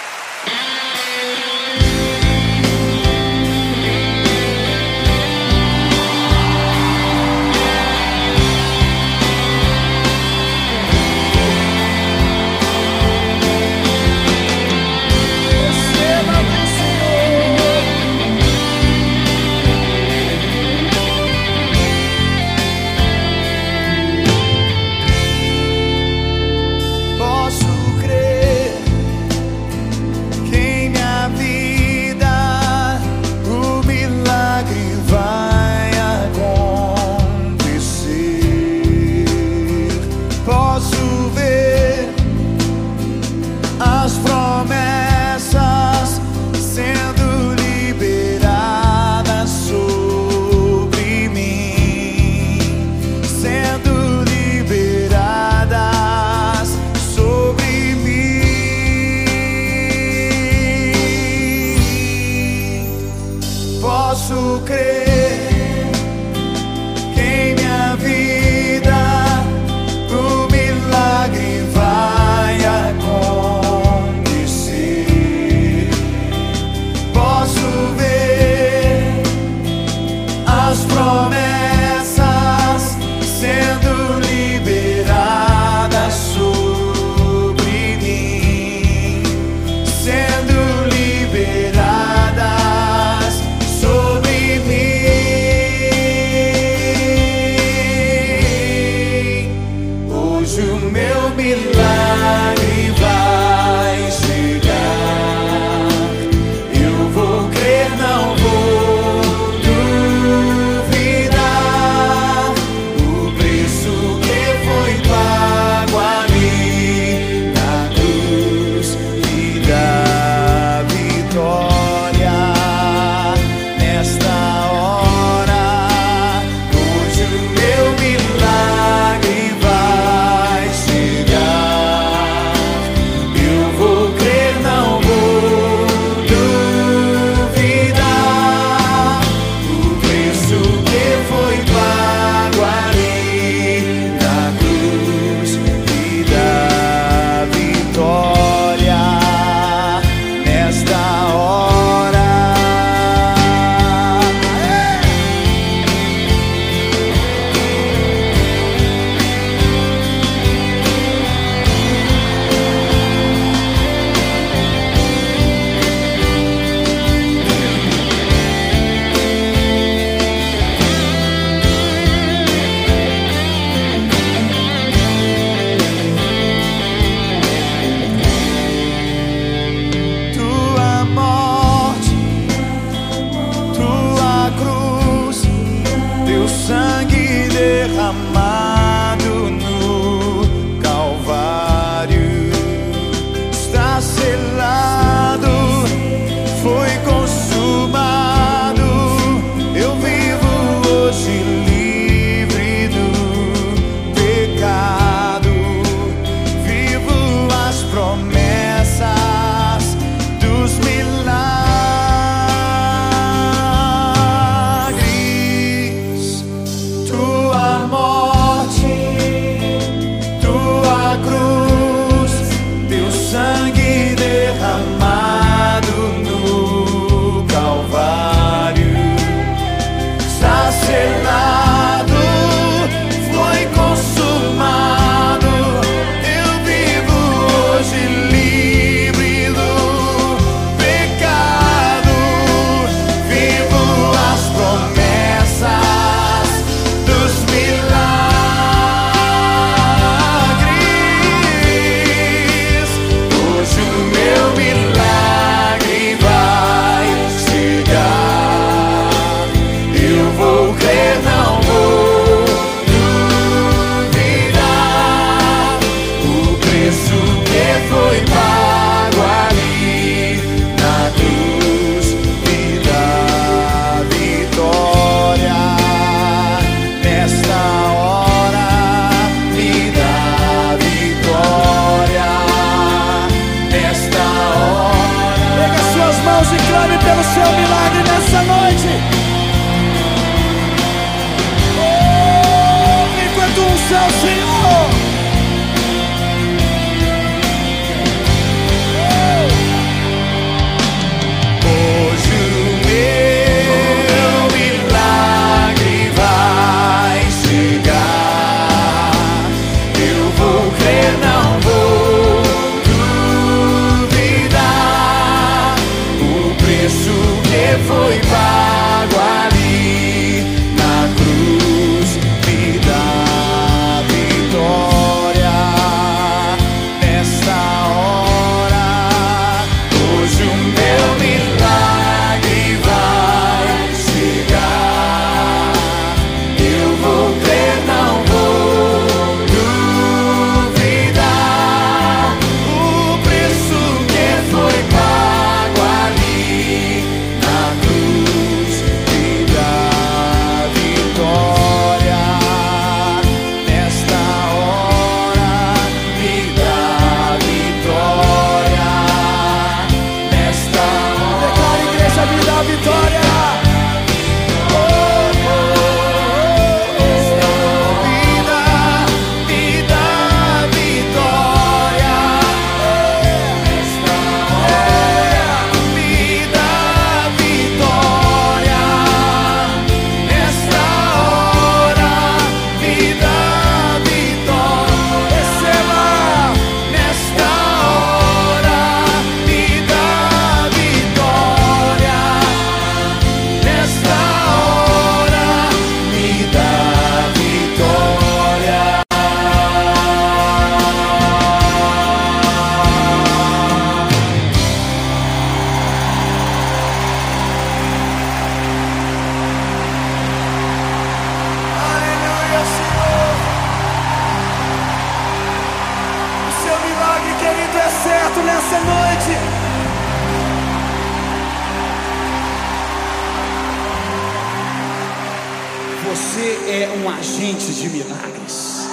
Você 426.44 426.60
é 426.70 427.02
um 427.02 427.10
agente 427.10 427.72
de 427.72 427.88
milagres. 427.88 428.90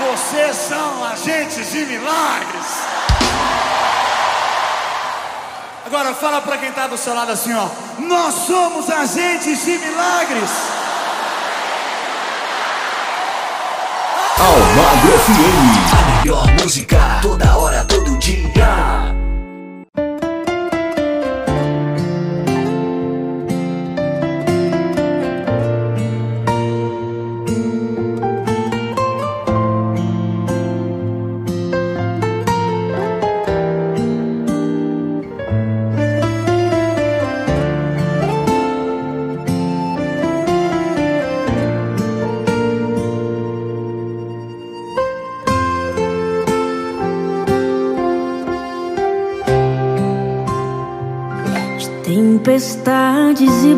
Vocês 0.00 0.56
são 0.56 1.04
agentes 1.04 1.70
de 1.70 1.86
milagres. 1.86 2.66
Agora 5.86 6.12
fala 6.12 6.40
para 6.40 6.58
quem 6.58 6.70
está 6.70 6.88
do 6.88 6.98
seu 6.98 7.14
lado 7.14 7.30
assim, 7.30 7.54
ó. 7.54 7.68
Nós 8.00 8.34
somos 8.34 8.90
agentes 8.90 9.64
de 9.64 9.78
milagres. 9.78 10.50
Almagro 14.40 15.18
FM. 15.20 15.92
A 15.92 16.18
melhor 16.18 16.46
música 16.60 16.98
toda 17.22 17.56
hora, 17.56 17.84
todo 17.84 18.18
dia. 18.18 18.85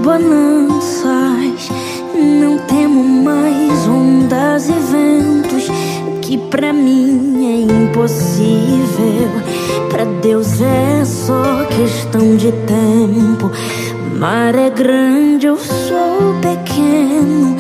Bonanças, 0.08 1.68
não 2.14 2.56
temo 2.60 3.22
mais 3.22 3.86
ondas 3.86 4.66
e 4.70 4.72
ventos. 4.72 5.68
Que 6.22 6.38
pra 6.38 6.72
mim 6.72 7.44
é 7.44 7.84
impossível, 7.84 9.28
pra 9.90 10.04
Deus 10.22 10.62
é 10.62 11.04
só 11.04 11.64
questão 11.76 12.36
de 12.36 12.50
tempo. 12.52 13.50
O 14.10 14.18
mar 14.18 14.54
é 14.54 14.70
grande, 14.70 15.46
eu 15.46 15.58
sou 15.58 16.34
pequeno, 16.40 17.56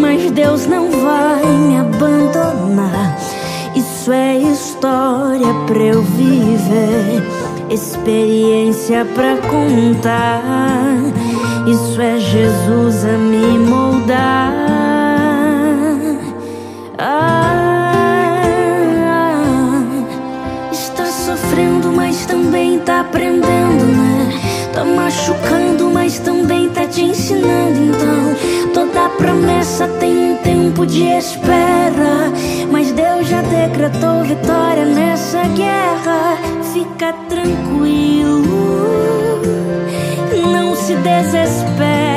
mas 0.00 0.30
Deus 0.30 0.66
não 0.66 0.88
vai 0.88 1.44
me 1.44 1.78
abandonar. 1.78 3.18
Isso 3.74 4.12
é 4.12 4.38
história 4.38 5.52
pra 5.66 5.82
eu 5.82 6.02
viver, 6.02 7.24
experiência 7.70 9.04
pra 9.04 9.36
contar. 9.36 11.01
Isso 11.66 12.00
é 12.02 12.18
Jesus 12.18 13.04
a 13.04 13.16
me 13.16 13.58
moldar. 13.58 14.52
Ah, 16.98 18.42
está 20.72 21.06
sofrendo, 21.06 21.92
mas 21.92 22.26
também 22.26 22.80
tá 22.80 23.00
aprendendo, 23.00 23.84
né? 23.96 24.40
Tá 24.72 24.84
machucando, 24.84 25.88
mas 25.90 26.18
também 26.18 26.68
tá 26.68 26.84
te 26.86 27.02
ensinando. 27.02 27.78
Então, 27.78 28.34
toda 28.74 29.08
promessa 29.10 29.86
tem 30.00 30.32
um 30.32 30.36
tempo 30.38 30.84
de 30.84 31.04
espera. 31.04 32.32
Mas 32.72 32.90
Deus 32.90 33.28
já 33.28 33.40
decretou 33.42 34.24
vitória 34.24 34.84
nessa 34.84 35.42
guerra. 35.48 36.38
Fica 36.72 37.12
tranquilo, 37.28 38.71
se 40.82 40.96
desespera. 40.96 42.11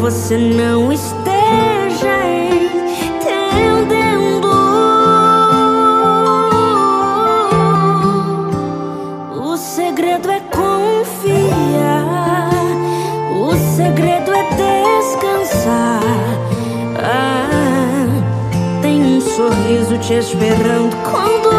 Você 0.00 0.38
não 0.38 0.90
esteja 0.90 2.24
entendendo. 3.04 4.48
O 9.36 9.56
segredo 9.58 10.30
é 10.30 10.40
confiar. 10.40 11.28
O 13.36 13.52
segredo 13.76 14.32
é 14.32 14.42
descansar. 14.56 16.00
Ah, 16.98 18.80
tem 18.80 19.02
um 19.02 19.20
sorriso 19.20 19.98
te 19.98 20.14
esperando 20.14 20.96
quando 21.10 21.49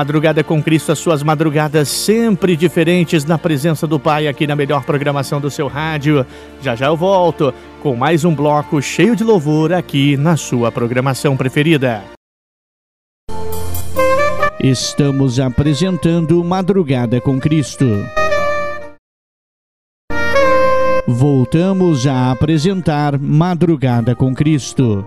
Madrugada 0.00 0.42
com 0.42 0.62
Cristo, 0.62 0.92
as 0.92 0.98
suas 0.98 1.22
madrugadas 1.22 1.86
sempre 1.86 2.56
diferentes 2.56 3.26
na 3.26 3.36
presença 3.36 3.86
do 3.86 4.00
Pai 4.00 4.26
aqui 4.26 4.46
na 4.46 4.56
melhor 4.56 4.82
programação 4.82 5.38
do 5.38 5.50
seu 5.50 5.68
rádio. 5.68 6.24
Já 6.62 6.74
já 6.74 6.86
eu 6.86 6.96
volto 6.96 7.52
com 7.82 7.94
mais 7.94 8.24
um 8.24 8.34
bloco 8.34 8.80
cheio 8.80 9.14
de 9.14 9.22
louvor 9.22 9.74
aqui 9.74 10.16
na 10.16 10.38
sua 10.38 10.72
programação 10.72 11.36
preferida. 11.36 12.02
Estamos 14.58 15.38
apresentando 15.38 16.42
Madrugada 16.42 17.20
com 17.20 17.38
Cristo. 17.38 17.84
Voltamos 21.06 22.06
a 22.06 22.30
apresentar 22.30 23.18
Madrugada 23.18 24.14
com 24.14 24.34
Cristo. 24.34 25.06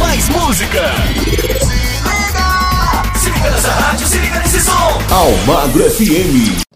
Mais 0.00 0.28
música. 0.28 0.92
Se 3.16 3.30
liga 3.30 3.50
nessa 3.50 3.70
rádio, 3.70 4.06
se 4.06 4.18
liga 4.18 4.38
nesse 4.40 4.60
som. 4.60 4.98
Almagro 5.10 5.90
FM. 5.90 6.67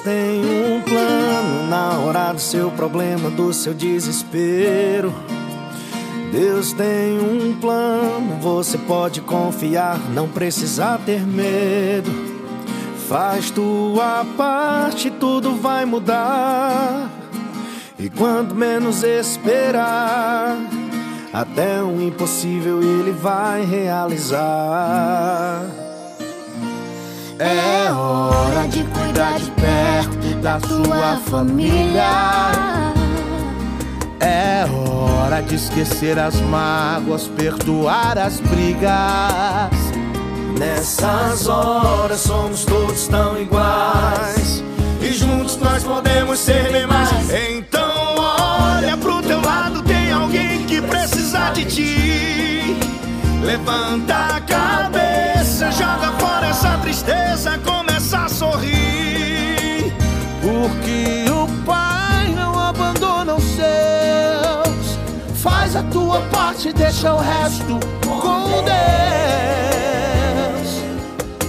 Deus 0.00 0.02
tem 0.02 0.40
um 0.44 0.80
plano 0.80 1.68
na 1.68 1.98
hora 1.98 2.32
do 2.32 2.40
seu 2.40 2.70
problema, 2.70 3.28
do 3.28 3.52
seu 3.52 3.74
desespero. 3.74 5.12
Deus 6.32 6.72
tem 6.72 7.18
um 7.18 7.54
plano, 7.60 8.38
você 8.40 8.78
pode 8.78 9.20
confiar, 9.20 9.98
não 10.14 10.26
precisa 10.28 10.98
ter 11.04 11.20
medo. 11.26 12.10
Faz 13.08 13.50
tua 13.50 14.24
parte, 14.36 15.10
tudo 15.10 15.54
vai 15.56 15.84
mudar. 15.84 17.10
E 17.98 18.08
quando 18.08 18.54
menos 18.54 19.02
esperar, 19.02 20.56
até 21.32 21.82
o 21.82 22.00
impossível 22.00 22.80
ele 22.82 23.12
vai 23.12 23.64
realizar. 23.64 24.40
É 27.42 27.90
hora 27.90 28.68
de 28.68 28.84
cuidar 28.84 29.38
de 29.38 29.50
perto 29.52 30.34
da 30.42 30.60
sua 30.60 31.16
família. 31.24 32.52
É 34.20 34.66
hora 34.70 35.40
de 35.40 35.54
esquecer 35.54 36.18
as 36.18 36.38
mágoas, 36.42 37.28
perdoar 37.28 38.18
as 38.18 38.40
brigas. 38.40 38.90
Nessas 40.58 41.48
horas 41.48 42.20
somos 42.20 42.66
todos 42.66 43.08
tão 43.08 43.40
iguais. 43.40 44.62
E 45.00 45.10
juntos 45.14 45.56
nós 45.56 45.82
podemos 45.82 46.38
ser 46.38 46.70
bem 46.70 46.86
mais. 46.86 47.08
Então 47.30 48.16
olha 48.18 48.98
pro 48.98 49.22
teu 49.22 49.40
lado, 49.40 49.82
tem 49.84 50.12
alguém 50.12 50.66
que 50.66 50.82
precisa 50.82 51.48
de 51.52 51.64
ti. 51.64 52.76
Levanta 53.42 54.36
a 54.36 54.40
cabeça, 54.42 54.99
tristeza, 57.00 57.58
começa 57.58 58.18
a 58.18 58.28
sorrir. 58.28 59.92
Porque 60.42 61.24
o 61.30 61.46
Pai 61.64 62.28
não 62.34 62.58
abandona 62.58 63.34
os 63.34 63.44
seus. 63.44 64.98
Faz 65.34 65.76
a 65.76 65.82
tua 65.84 66.20
parte, 66.32 66.72
deixa 66.72 67.14
o 67.14 67.18
resto 67.18 67.80
com 68.04 68.62
Deus. 68.64 68.80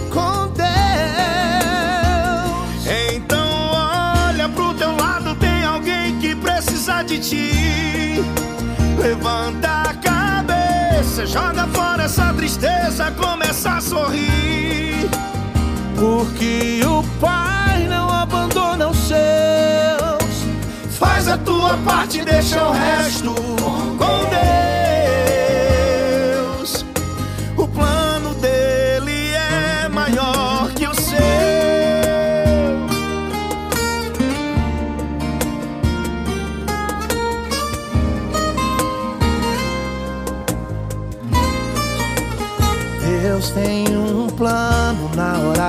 Com 0.09 0.47
Deus. 0.53 0.67
Então 3.13 3.71
olha 3.73 4.47
pro 4.49 4.73
teu 4.73 4.95
lado, 4.95 5.35
tem 5.35 5.63
alguém 5.65 6.17
que 6.19 6.35
precisa 6.35 7.03
de 7.03 7.19
ti. 7.19 8.23
Levanta 8.97 9.89
a 9.89 9.93
cabeça, 9.95 11.25
joga 11.25 11.67
fora 11.67 12.03
essa 12.03 12.33
tristeza, 12.33 13.11
começa 13.11 13.71
a 13.71 13.81
sorrir. 13.81 14.51
Porque 16.01 16.81
o 16.83 17.03
Pai 17.19 17.85
não 17.87 18.09
abandona 18.09 18.87
os 18.87 18.97
seus. 18.97 19.17
Faz 20.97 21.27
a 21.27 21.37
tua 21.37 21.77
parte, 21.85 22.25
deixa 22.25 22.63
o 22.63 22.71
resto 22.71 23.35
com 23.35 24.29
Deus. 24.31 24.80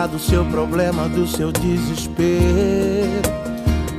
Do 0.06 0.18
seu 0.18 0.44
problema, 0.46 1.08
do 1.08 1.26
seu 1.26 1.52
desespero. 1.52 3.22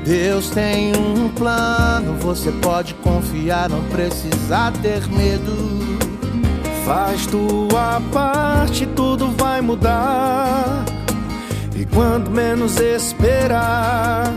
Deus 0.06 0.50
tem 0.50 0.92
um 0.96 1.30
plano, 1.30 2.14
você 2.20 2.52
pode 2.52 2.94
confiar, 2.96 3.70
não 3.70 3.84
precisa 3.84 4.72
ter 4.82 5.08
medo. 5.08 5.54
Faz 6.86 7.26
tua 7.28 8.02
parte, 8.12 8.86
tudo 8.88 9.32
vai 9.38 9.62
mudar. 9.62 10.84
E 11.76 11.86
quando 11.86 12.30
menos 12.30 12.78
esperar, 12.78 14.34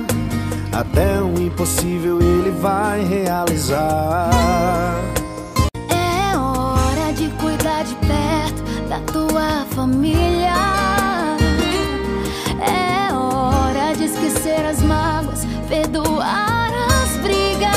até 0.73 1.21
o 1.21 1.41
impossível 1.41 2.21
ele 2.21 2.51
vai 2.61 3.05
realizar. 3.05 4.31
É 5.91 6.37
hora 6.37 7.13
de 7.13 7.29
cuidar 7.41 7.83
de 7.83 7.95
perto 7.97 8.63
da 8.89 9.01
tua 9.01 9.67
família. 9.75 10.76
Perdoar 15.69 16.71
as 17.03 17.17
brigas. 17.19 17.71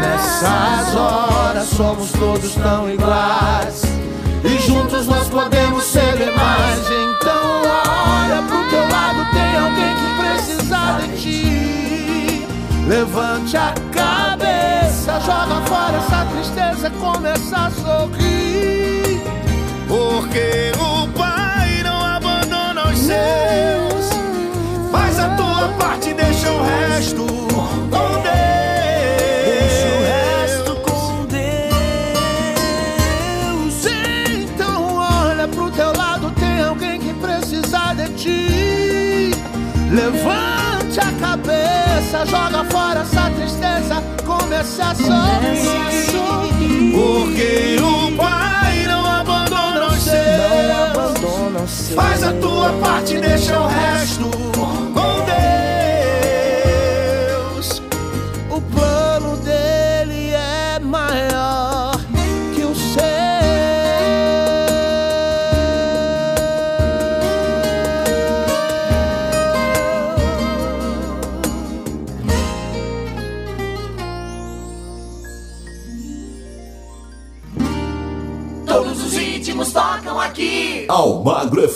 Nessas 0.00 0.94
horas 0.94 1.68
somos 1.68 2.12
todos 2.12 2.54
tão 2.54 2.90
iguais. 2.90 3.82
E 4.44 4.58
juntos 4.60 5.06
nós 5.06 5.28
podemos 5.28 5.84
ser 5.84 6.16
demais. 6.16 6.80
Então 6.80 7.62
olha 7.62 8.42
pro 8.42 8.70
teu 8.70 8.88
lado, 8.88 9.26
tem 9.32 9.56
alguém 9.56 9.94
que 9.96 10.08
precisa 10.22 10.98
de 11.00 11.20
ti. 11.20 12.46
Levante 12.86 13.56
a 13.56 13.74
cabeça, 13.92 15.20
joga 15.20 15.60
fora 15.66 15.96
essa 15.96 16.24
tristeza, 16.26 16.90
começa 16.90 17.56
a 17.56 17.70
sorrir. 17.70 19.20
Porque 19.88 20.72
o 20.78 21.08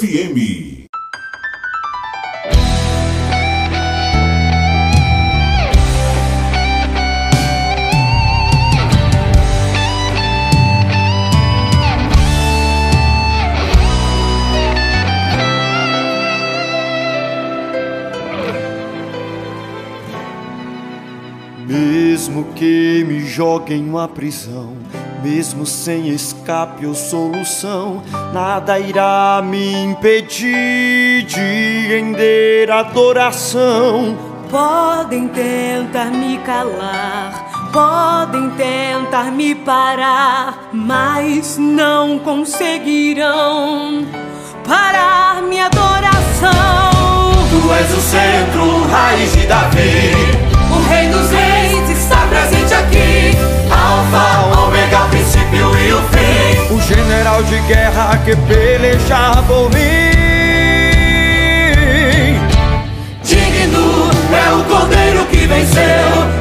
FM. 0.03 0.83
Mesmo 21.65 22.53
que 22.55 23.05
me 23.07 23.21
joguem 23.21 23.83
em 23.83 23.89
uma 23.89 24.09
prisão, 24.09 24.82
mesmo 25.23 25.65
sem 25.65 26.09
escape 26.09 26.85
ou 26.85 26.95
solução, 26.95 28.03
nada 28.33 28.79
irá 28.79 29.41
me 29.45 29.73
impedir 29.85 31.23
de 31.23 31.87
render 31.89 32.71
adoração. 32.71 34.17
Podem 34.51 35.29
tentar 35.29 36.11
me 36.11 36.39
calar, 36.39 37.71
podem 37.73 38.51
tentar 38.51 39.31
me 39.33 39.55
parar, 39.55 40.69
mas 40.73 41.57
não 41.57 42.19
conseguirão 42.19 44.07
parar 44.67 45.43
minha 45.43 45.67
adoração. 45.67 46.51
Tu 47.51 47.73
és 47.73 47.93
o 47.93 48.01
centro, 48.01 48.89
raiz 48.89 49.13
raiz 49.23 49.33
de 49.33 49.47
Davi. 49.47 50.11
O 50.71 50.89
Rei 50.89 51.09
dos 51.09 51.31
Reis 51.31 51.91
está 51.91 52.17
presente 52.27 52.75
aqui. 52.75 53.37
Alfa, 53.71 54.61
ômega, 54.61 55.02
princípio 55.53 55.79
e 55.79 55.93
o 55.93 56.03
fim. 56.09 56.75
O 56.75 56.81
general 56.81 57.43
de 57.43 57.59
guerra 57.61 58.17
que 58.25 58.35
peleja 58.37 59.43
por 59.47 59.71
mim. 59.71 60.13
Digno 63.23 64.11
é 64.33 64.53
o 64.53 64.65
cordeiro 64.65 65.25
que 65.27 65.47
venceu. 65.47 65.83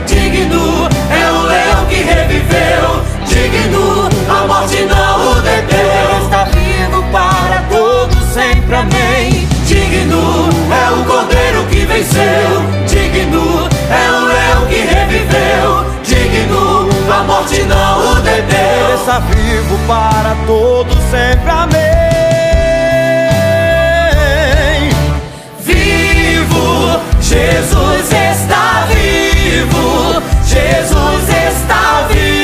Digno 0.07 0.87
é 1.11 1.31
o 1.31 1.41
leão 1.43 1.85
que 1.87 1.95
reviveu. 1.95 3.03
Digno, 3.27 4.09
a 4.29 4.47
morte 4.47 4.83
não 4.83 5.31
o 5.31 5.41
deteu. 5.41 6.23
Está 6.23 6.45
vivo 6.45 7.03
para 7.11 7.63
todos 7.69 8.23
sempre, 8.33 8.75
amém. 8.75 9.47
Digno 9.65 10.49
é 10.71 10.91
o 10.91 11.03
cordeiro 11.05 11.63
que 11.69 11.85
venceu. 11.85 12.63
Digno 12.87 13.67
é 13.89 14.11
o 14.11 14.25
leão 14.25 14.65
que 14.67 14.81
reviveu. 14.81 15.91
Digno, 16.03 16.70
a 17.21 17.23
morte 17.23 17.61
não 17.63 17.99
o 17.99 18.17
Ele 18.17 18.21
deteu. 18.21 18.95
está 18.95 19.19
vivo 19.19 19.77
para 19.87 20.35
todos 20.47 20.97
sempre, 21.11 21.49
amém. 21.49 21.81
Vivo, 25.59 26.99
Jesus 27.21 28.11
está 28.11 28.87
vivo. 28.89 30.21
Jesus 30.45 31.29
está 31.29 32.07
vivo. 32.09 32.40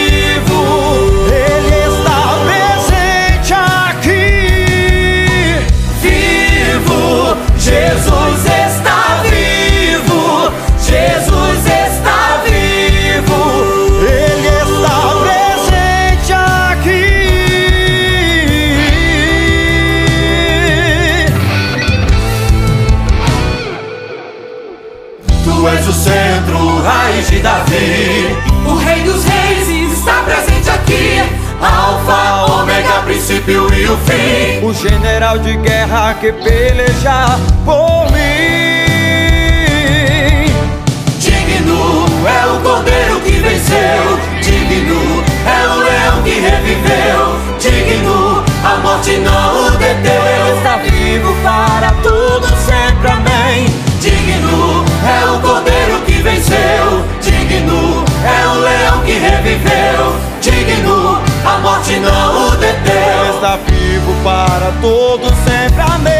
Princípio 33.47 33.73
e 33.73 33.87
o 33.87 33.97
fim. 33.97 34.65
O 34.65 34.73
general 34.73 35.39
de 35.39 35.55
guerra 35.57 36.13
que 36.15 36.31
peleja 36.33 37.39
por 37.63 38.11
mim. 38.11 38.17
Digno 41.19 42.05
é 42.27 42.45
o 42.51 42.59
cordeiro 42.61 43.21
que 43.21 43.31
venceu. 43.31 44.19
Digno 44.41 45.23
é 45.45 45.67
o 45.67 45.77
leão 45.77 46.23
que 46.23 46.39
reviveu. 46.39 47.39
Digno, 47.59 48.43
a 48.63 48.77
morte 48.77 49.17
não 49.17 49.67
o 49.67 49.71
deteu. 49.71 50.57
Está 50.57 50.77
vivo 50.77 51.33
para 51.41 51.91
todos 52.03 52.51
sempre, 52.59 53.09
amém. 53.09 53.65
Digno 54.01 54.83
é 55.05 55.31
o 55.31 55.39
cordeiro 55.39 56.01
que 56.05 56.21
venceu. 56.21 56.96
Para 64.27 64.73
todos 64.81 65.31
sempre, 65.45 65.81
amém. 65.89 66.16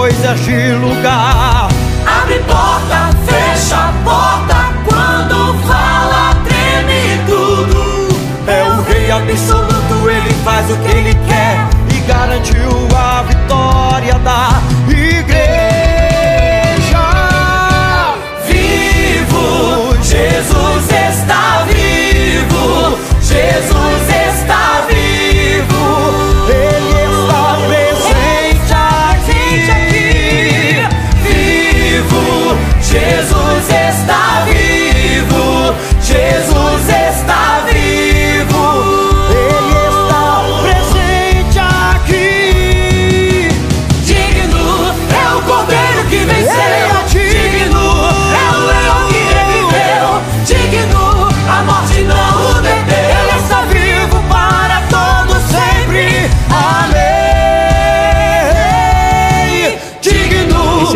Coisas 0.00 0.40
de 0.46 0.72
lugar. 0.76 1.68
Abre 2.06 2.38
porta, 2.48 3.10
fecha 3.26 3.76
a 3.76 3.92
porta, 4.02 4.56
quando 4.86 5.54
fala 5.68 6.34
treme 6.42 7.20
tudo. 7.26 8.08
É 8.46 8.62
o 8.64 8.82
rei 8.90 9.10
absoluto, 9.10 10.08
ele 10.08 10.32
faz 10.42 10.70
o 10.70 10.76
que 10.78 10.96
ele 10.96 11.14
quer 11.28 11.68
e 11.94 12.00
garantiu 12.08 12.88
a 12.96 13.22
vitória 13.24 14.18
da 14.20 14.49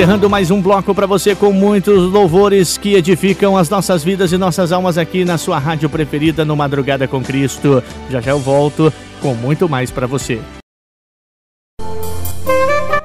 Encerrando 0.05 0.28
mais 0.28 0.51
um 0.51 0.60
bloco 0.60 0.94
para 0.94 1.06
você 1.06 1.35
com 1.35 1.51
muitos 1.51 2.12
louvores 2.12 2.76
que 2.76 2.93
edificam 2.93 3.56
as 3.56 3.70
nossas 3.70 4.05
vidas 4.05 4.32
e 4.32 4.36
nossas 4.36 4.70
almas 4.70 4.98
aqui 4.98 5.24
na 5.24 5.39
sua 5.39 5.59
rádio 5.59 5.89
preferida 5.89 6.44
no 6.44 6.55
Madrugada 6.55 7.09
com 7.09 7.22
Cristo. 7.22 7.82
Já 8.10 8.20
já 8.20 8.32
eu 8.32 8.39
volto 8.39 8.93
com 9.22 9.32
muito 9.32 9.66
mais 9.66 9.90
para 9.90 10.06
você. 10.06 10.43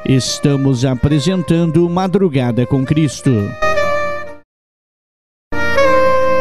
Estamos 0.05 0.83
apresentando 0.83 1.89
Madrugada 1.89 2.65
com 2.65 2.83
Cristo. 2.83 3.31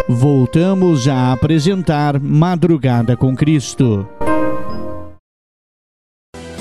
Voltamos 0.08 1.06
a 1.06 1.32
apresentar 1.32 2.18
Madrugada 2.18 3.16
com 3.16 3.36
Cristo. 3.36 4.08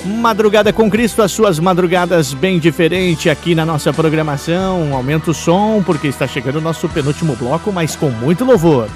Madrugada 0.08 0.72
com 0.72 0.90
Cristo, 0.90 1.20
as 1.20 1.30
suas 1.30 1.58
madrugadas 1.58 2.32
bem 2.32 2.58
diferente 2.58 3.28
aqui 3.28 3.54
na 3.54 3.66
nossa 3.66 3.92
programação. 3.92 4.94
Aumenta 4.94 5.30
o 5.30 5.34
som 5.34 5.82
porque 5.84 6.08
está 6.08 6.26
chegando 6.26 6.56
o 6.56 6.60
nosso 6.62 6.88
penúltimo 6.88 7.36
bloco, 7.36 7.70
mas 7.70 7.94
com 7.94 8.08
muito 8.08 8.42
louvor. 8.42 8.88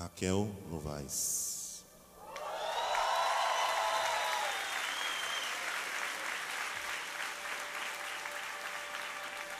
Raquel 0.00 0.48
Novaes. 0.70 1.84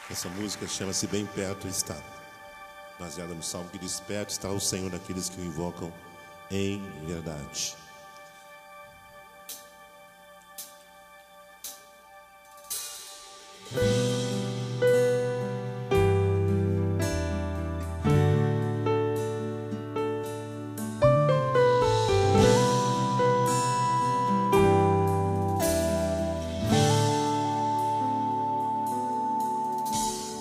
Essa 0.09 0.27
música 0.29 0.67
chama-se 0.67 1.05
Bem 1.05 1.27
Perto 1.27 1.67
Está. 1.67 1.95
Baseada 2.99 3.33
no 3.35 3.43
salmo 3.43 3.69
que 3.69 3.77
diz: 3.77 3.99
Perto 3.99 4.31
está 4.31 4.49
o 4.49 4.59
Senhor 4.59 4.89
daqueles 4.89 5.29
que 5.29 5.39
o 5.39 5.45
invocam 5.45 5.93
em 6.49 6.81
verdade. 7.05 7.84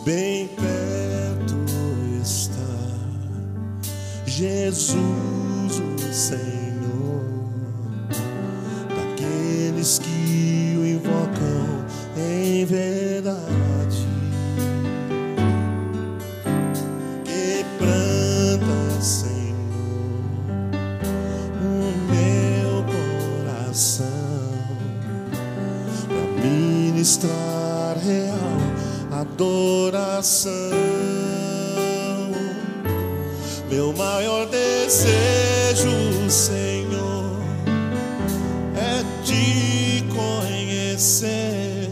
Bem 0.05 0.49
perto 0.49 1.57
está 2.23 2.61
Jesus, 4.27 5.81
o 5.81 6.13
Senhor, 6.13 7.25
daqueles 8.91 9.99
que 9.99 10.77
o 10.79 10.87
invocam 10.87 11.87
em 12.19 12.67
verdade. 12.67 12.94
Coração. 30.25 30.53
Meu 33.71 33.93
maior 33.93 34.47
desejo, 34.47 36.31
Senhor, 36.31 37.37
é 38.75 39.05
te 39.23 40.03
conhecer, 40.15 41.91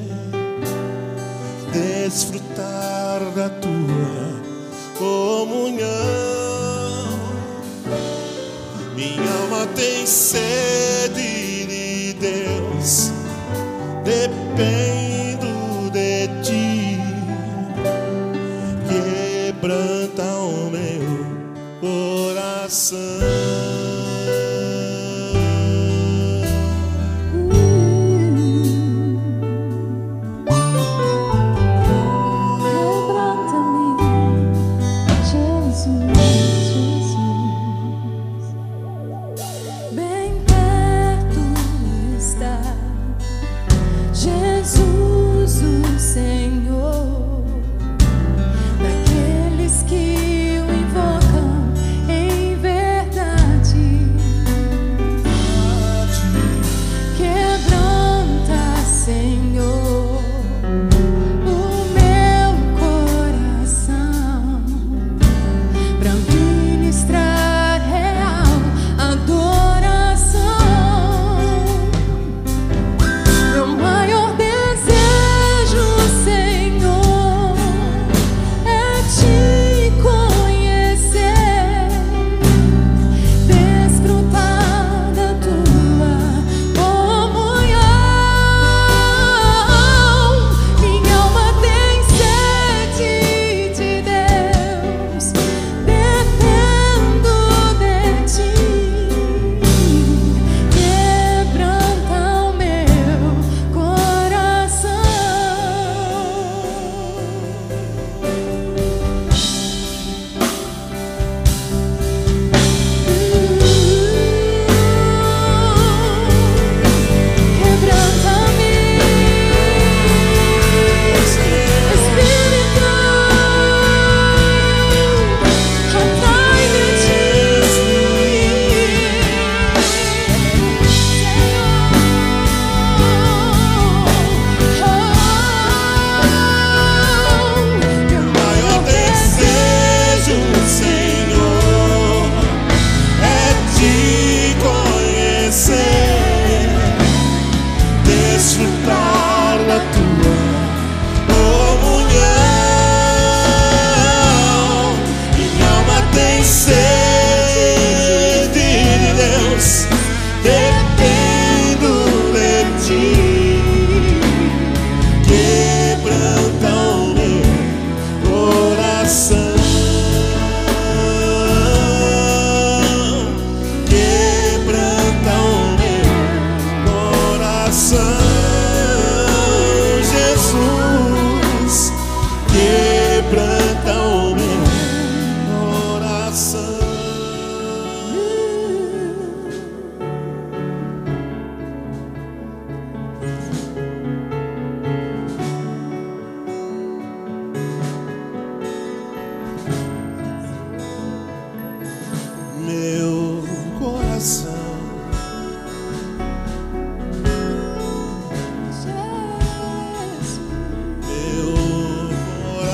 desfrutar 1.73 3.21
da 3.35 3.51
tua 3.51 4.41
comunhão. 4.97 5.91
Minha 8.95 9.31
alma 9.43 9.67
tem 9.75 10.07
sede 10.07 11.42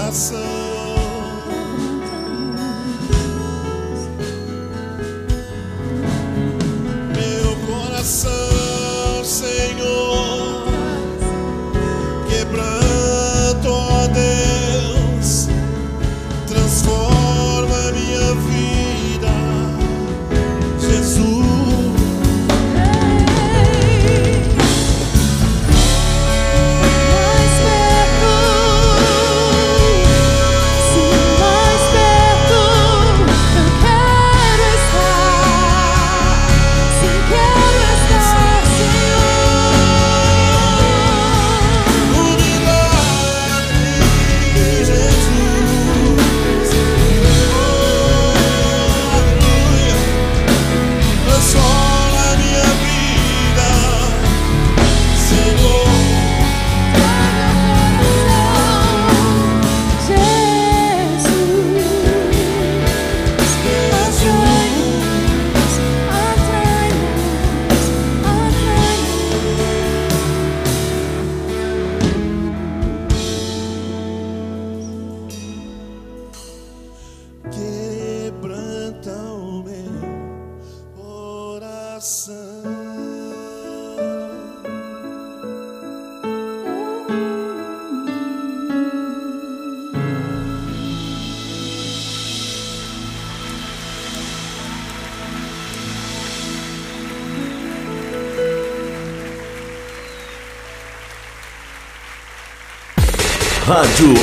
coração. 0.08 0.47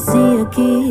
see 0.00 0.40
aqui. 0.42 0.89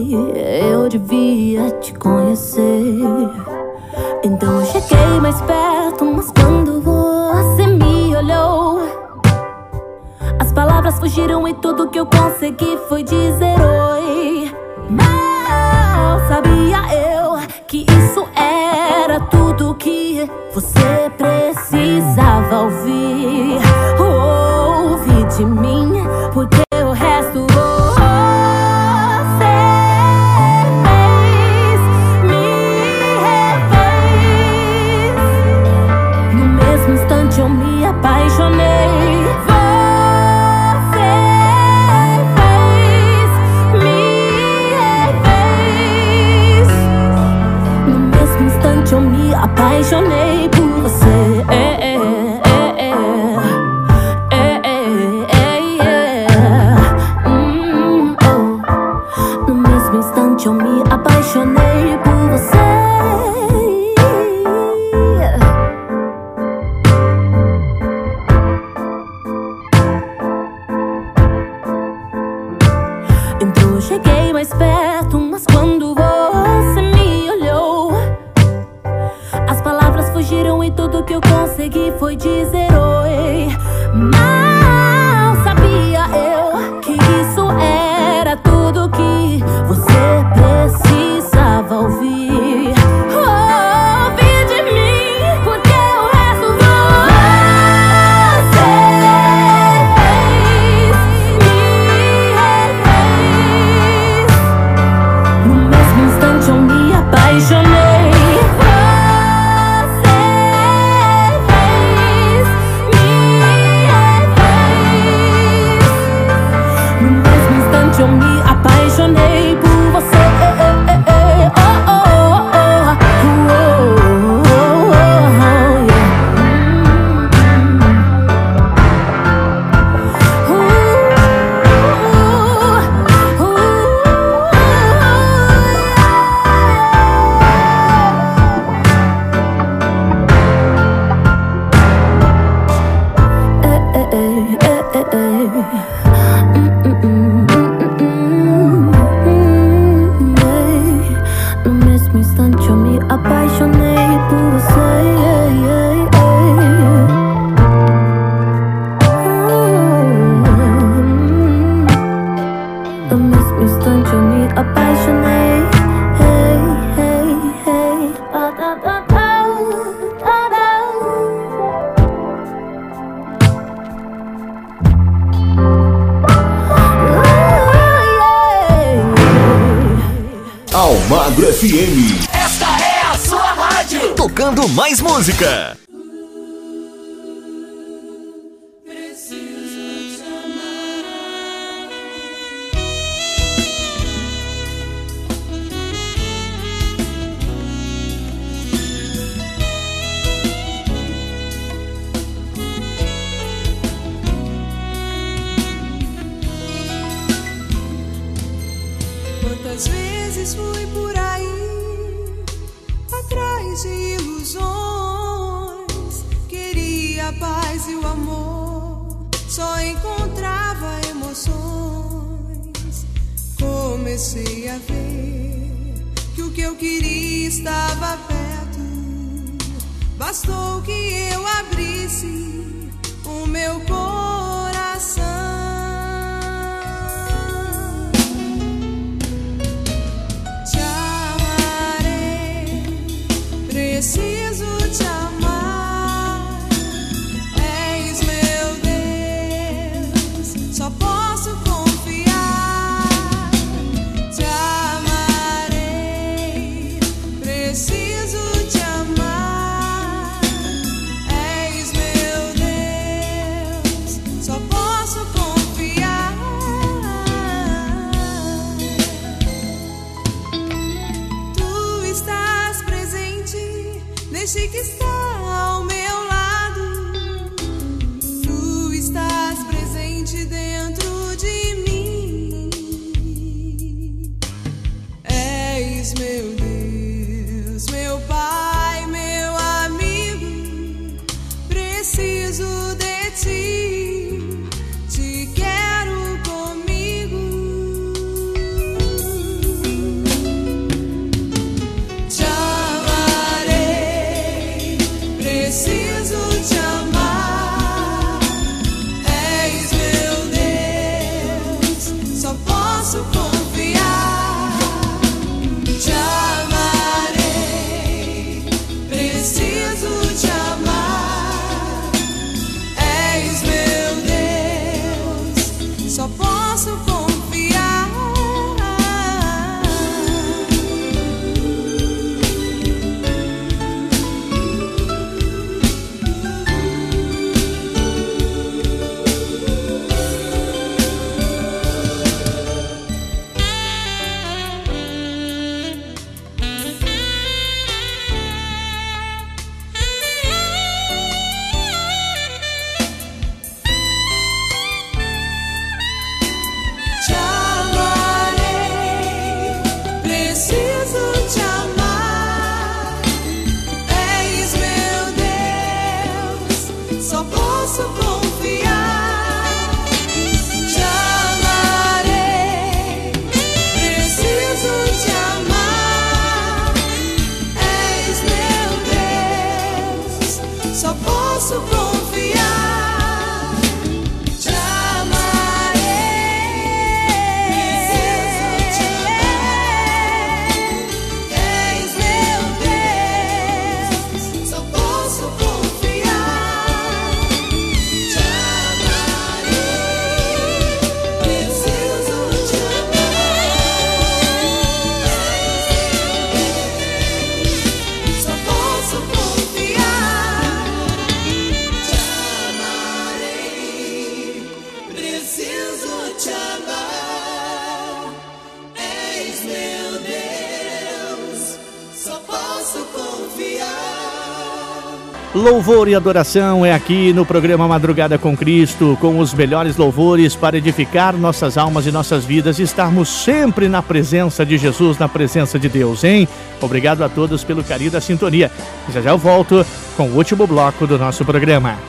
Louvor 425.70 426.08
e 426.10 426.16
adoração 426.16 426.84
é 426.84 426.92
aqui 426.92 427.32
no 427.32 427.46
programa 427.46 427.88
Madrugada 427.88 428.40
com 428.40 428.58
Cristo, 428.58 429.16
com 429.22 429.38
os 429.38 429.54
melhores 429.54 429.98
louvores 429.98 430.56
para 430.56 430.80
edificar 430.80 431.38
nossas 431.38 431.78
almas 431.78 432.08
e 432.08 432.12
nossas 432.12 432.44
vidas 432.44 432.80
e 432.80 432.82
estarmos 432.82 433.30
sempre 433.30 433.88
na 433.88 434.02
presença 434.02 434.66
de 434.66 434.80
Jesus, 434.80 435.20
na 435.20 435.30
presença 435.30 435.78
de 435.78 435.88
Deus, 435.88 436.24
hein? 436.24 436.48
Obrigado 436.82 437.24
a 437.24 437.30
todos 437.30 437.64
pelo 437.64 437.84
carinho 437.84 438.10
da 438.10 438.20
sintonia. 438.20 438.72
Já 439.14 439.22
já 439.22 439.30
eu 439.30 439.38
volto 439.38 439.86
com 440.18 440.24
o 440.24 440.38
último 440.38 440.66
bloco 440.66 441.06
do 441.06 441.20
nosso 441.20 441.46
programa. 441.46 442.00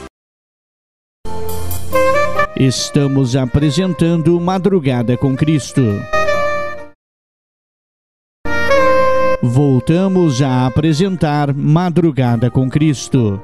Estamos 2.56 3.36
apresentando 3.36 4.40
Madrugada 4.40 5.18
com 5.18 5.36
Cristo. 5.36 5.82
Voltamos 9.42 10.42
a 10.42 10.66
apresentar 10.66 11.54
Madrugada 11.54 12.50
com 12.50 12.68
Cristo. 12.68 13.40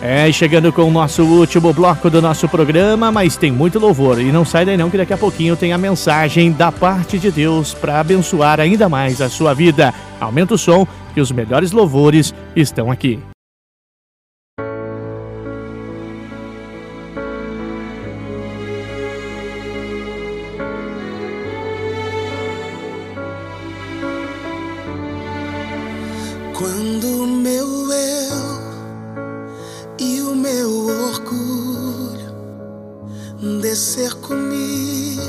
É, 0.00 0.32
chegando 0.32 0.72
com 0.72 0.84
o 0.84 0.90
nosso 0.90 1.22
último 1.22 1.70
bloco 1.70 2.08
do 2.08 2.22
nosso 2.22 2.48
programa, 2.48 3.12
mas 3.12 3.36
tem 3.36 3.52
muito 3.52 3.78
louvor. 3.78 4.18
E 4.20 4.32
não 4.32 4.42
sai 4.42 4.64
daí 4.64 4.76
não, 4.78 4.88
que 4.88 4.96
daqui 4.96 5.12
a 5.12 5.18
pouquinho 5.18 5.54
tem 5.54 5.72
a 5.74 5.78
mensagem 5.78 6.50
da 6.50 6.72
parte 6.72 7.18
de 7.18 7.30
Deus 7.30 7.74
para 7.74 8.00
abençoar 8.00 8.58
ainda 8.58 8.88
mais 8.88 9.20
a 9.20 9.28
sua 9.28 9.52
vida. 9.52 9.92
Aumenta 10.18 10.54
o 10.54 10.58
som, 10.58 10.86
que 11.12 11.20
os 11.20 11.30
melhores 11.30 11.72
louvores 11.72 12.34
estão 12.56 12.90
aqui. 12.90 13.20
Descer 33.42 34.14
comigo 34.14 35.20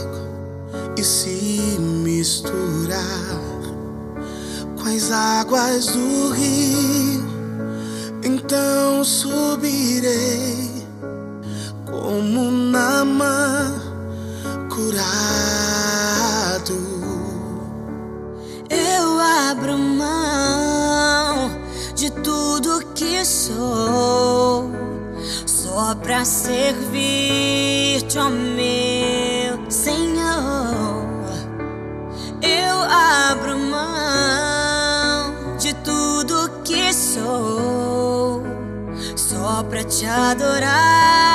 e 0.95 1.03
se 1.03 1.77
misturar 1.79 3.41
com 4.77 4.87
as 4.87 5.09
águas 5.09 5.87
do 5.87 6.29
rio, 6.29 7.25
então 8.23 9.03
subirei 9.03 10.69
como 11.89 12.51
Namã 12.51 13.81
curado. 14.69 15.03
Eu 18.69 19.19
abro 19.49 19.75
mão 19.75 21.49
de 21.95 22.11
tudo 22.11 22.85
que 22.93 23.25
sou, 23.25 24.69
só 25.47 25.95
pra 25.95 26.23
servir-te, 28.13 28.19
ó 28.19 28.29
meu 28.29 29.71
Senhor. 29.71 31.03
Eu 32.41 32.81
abro 32.83 33.57
mão 33.57 35.57
de 35.57 35.73
tudo 35.75 36.49
que 36.63 36.93
sou, 36.93 38.43
só 39.15 39.63
pra 39.63 39.83
te 39.83 40.05
adorar, 40.05 41.32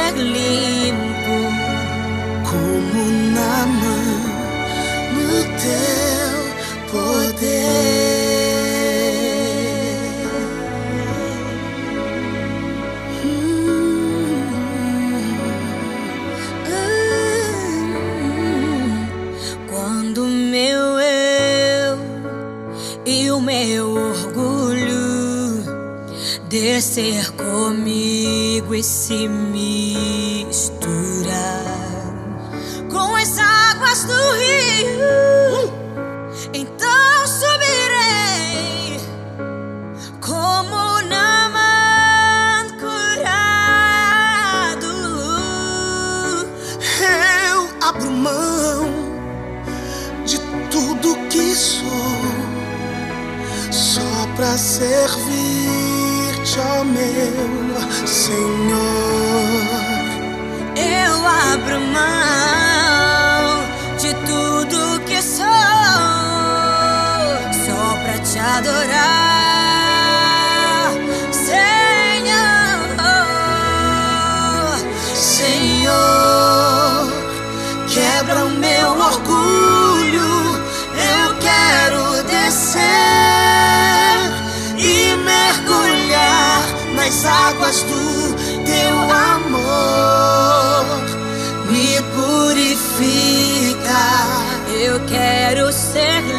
ser 0.00 0.14
limpo 0.16 1.38
como 2.48 3.04
na 3.34 3.66
mão 3.66 4.14
no 5.14 5.30
teu 5.60 6.36
poder. 6.90 7.70
Quando 19.68 20.24
meu 20.24 20.98
eu 20.98 21.98
e 23.04 23.30
o 23.30 23.40
meu 23.40 23.90
orgulho 23.90 25.00
descer 26.48 27.30
comigo 27.32 28.74
e 28.74 28.82
se 28.82 29.28
do 34.10 34.20
rio, 34.42 35.70
então 36.52 37.26
subirei 37.26 39.00
como 40.20 41.00
Naman 41.02 42.68
curado. 42.80 44.92
Eu 47.00 47.68
abro 47.88 48.10
mão 48.10 48.84
de 50.24 50.38
tudo 50.70 51.16
que 51.28 51.54
sou, 51.54 51.84
só 53.70 54.26
pra 54.36 54.58
servir-te, 54.58 56.58
ó 56.58 56.84
meu 56.84 57.60
Senhor. 58.06 58.50
Eu 60.76 61.26
abro 61.26 61.80
mão 61.80 62.59
ser 95.92 96.29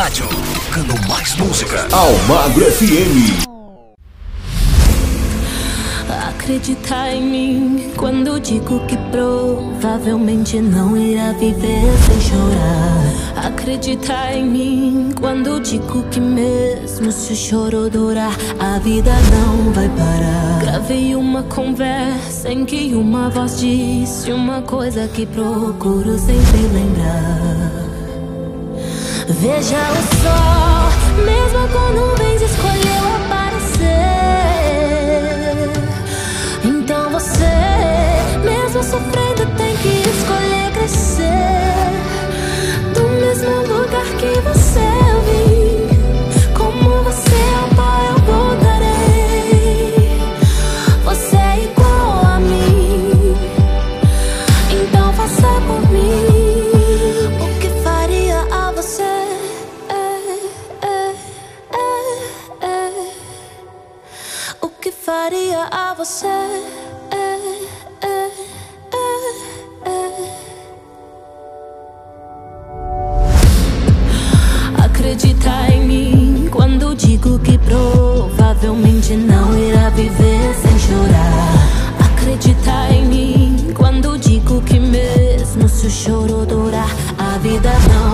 rádio. 0.00 0.26
Tocando 0.54 1.08
mais 1.08 1.36
música. 1.36 1.86
Almagro 1.92 2.64
FM. 2.72 3.46
Acreditar 6.08 7.12
em 7.12 7.22
mim 7.22 7.92
quando 7.96 8.40
digo 8.40 8.80
que 8.86 8.96
provavelmente 9.10 10.58
não 10.58 10.96
irá 10.96 11.32
viver 11.32 11.92
sem 12.06 12.18
chorar. 12.18 13.46
Acreditar 13.46 14.32
em 14.32 14.46
mim 14.46 15.10
quando 15.20 15.60
digo 15.60 16.02
que 16.04 16.18
mesmo 16.18 17.12
se 17.12 17.34
o 17.34 17.36
choro 17.36 17.90
durar, 17.90 18.34
a 18.58 18.78
vida 18.78 19.12
não 19.30 19.70
vai 19.70 19.88
parar. 19.90 20.60
Gravei 20.62 21.14
uma 21.14 21.42
conversa 21.42 22.50
em 22.50 22.64
que 22.64 22.94
uma 22.94 23.28
voz 23.28 23.60
disse 23.60 24.32
uma 24.32 24.62
coisa 24.62 25.06
que 25.08 25.26
procuro 25.26 26.18
sempre 26.18 26.62
lembrar. 26.72 27.79
Veja 29.32 29.76
o 29.76 30.02
sol, 30.22 30.90
mesmo 31.24 31.68
com 31.68 31.86
nuvens 31.92 32.42
escolheu 32.42 33.04
aparecer. 33.24 33.90
Então 36.64 37.10
você, 37.10 37.54
mesmo 38.44 38.82
sofrendo, 38.82 39.46
tem 39.56 39.76
que 39.76 40.02
escolher 40.10 40.72
crescer. 40.72 41.90
Do 42.92 43.02
mesmo 43.24 43.50
lugar 43.72 44.06
que 44.18 44.32
você 44.40 44.90
vim, 45.26 45.59
a 65.70 65.94
você? 65.94 66.26
Acreditar 74.82 75.70
em 75.70 75.86
mim 75.86 76.48
quando 76.50 76.94
digo 76.94 77.38
que 77.40 77.58
provavelmente 77.58 79.14
não 79.16 79.58
irá 79.58 79.90
viver 79.90 80.54
sem 80.54 80.78
chorar. 80.78 82.12
Acreditar 82.12 82.92
em 82.92 83.06
mim 83.06 83.72
quando 83.74 84.18
digo 84.18 84.60
que 84.62 84.78
mesmo 84.78 85.68
se 85.68 85.86
o 85.86 85.90
choro 85.90 86.46
durar, 86.46 86.90
a 87.18 87.38
vida 87.38 87.70
não 87.88 88.09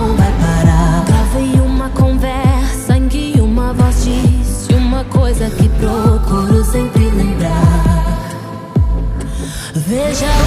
Veja 10.19 10.46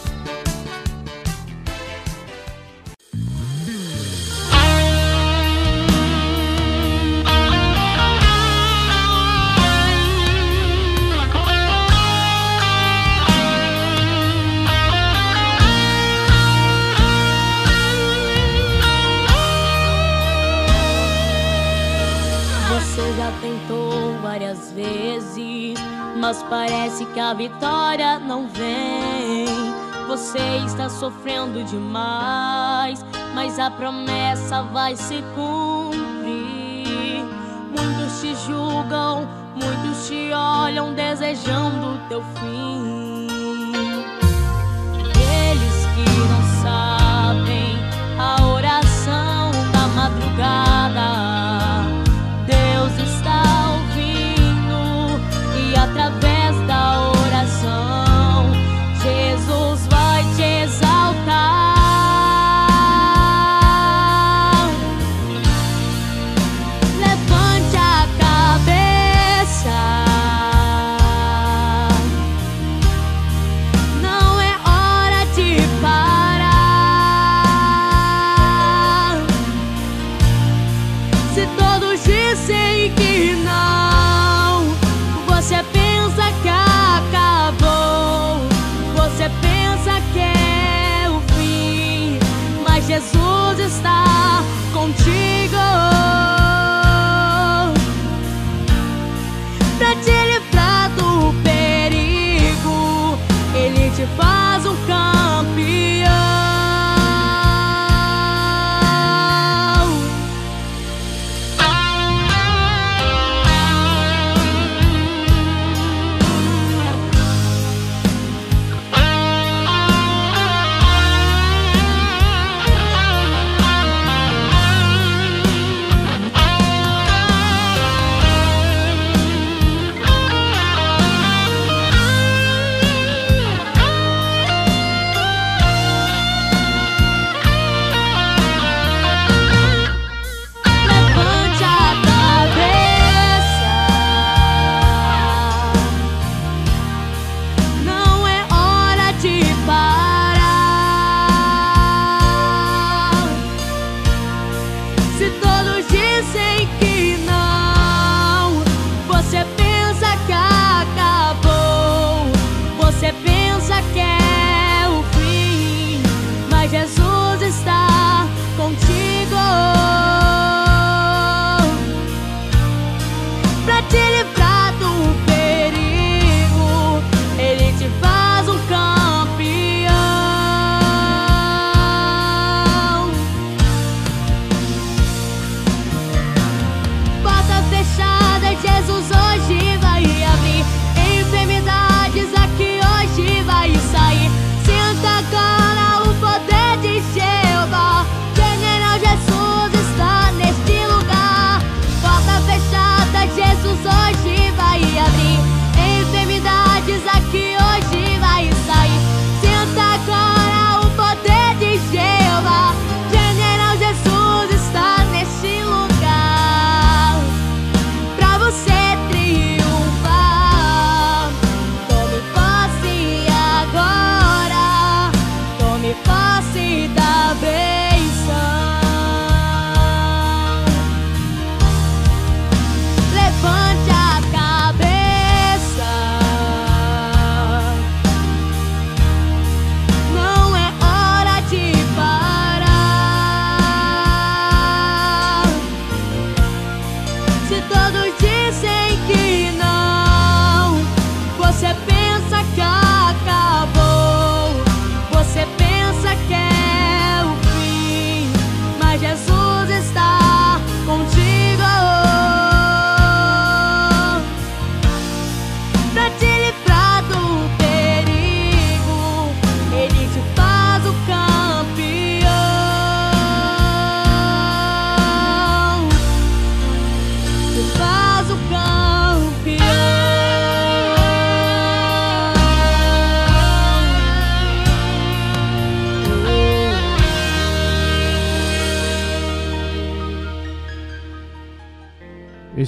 Sofrendo 31.11 31.63
demais, 31.63 33.05
mas 33.35 33.59
a 33.59 33.69
promessa 33.69 34.63
vai 34.63 34.95
se 34.95 35.23
cumprir. 35.35 37.25
Muitos 37.69 38.21
te 38.21 38.33
julgam, 38.47 39.27
muitos 39.53 40.07
te 40.07 40.31
olham 40.33 40.93
desejando 40.93 41.95
o 41.95 41.97
teu 42.07 42.23
fim. 42.39 43.27
Eles 45.49 45.85
que 45.95 46.03
não 46.29 46.63
sabem 46.63 46.90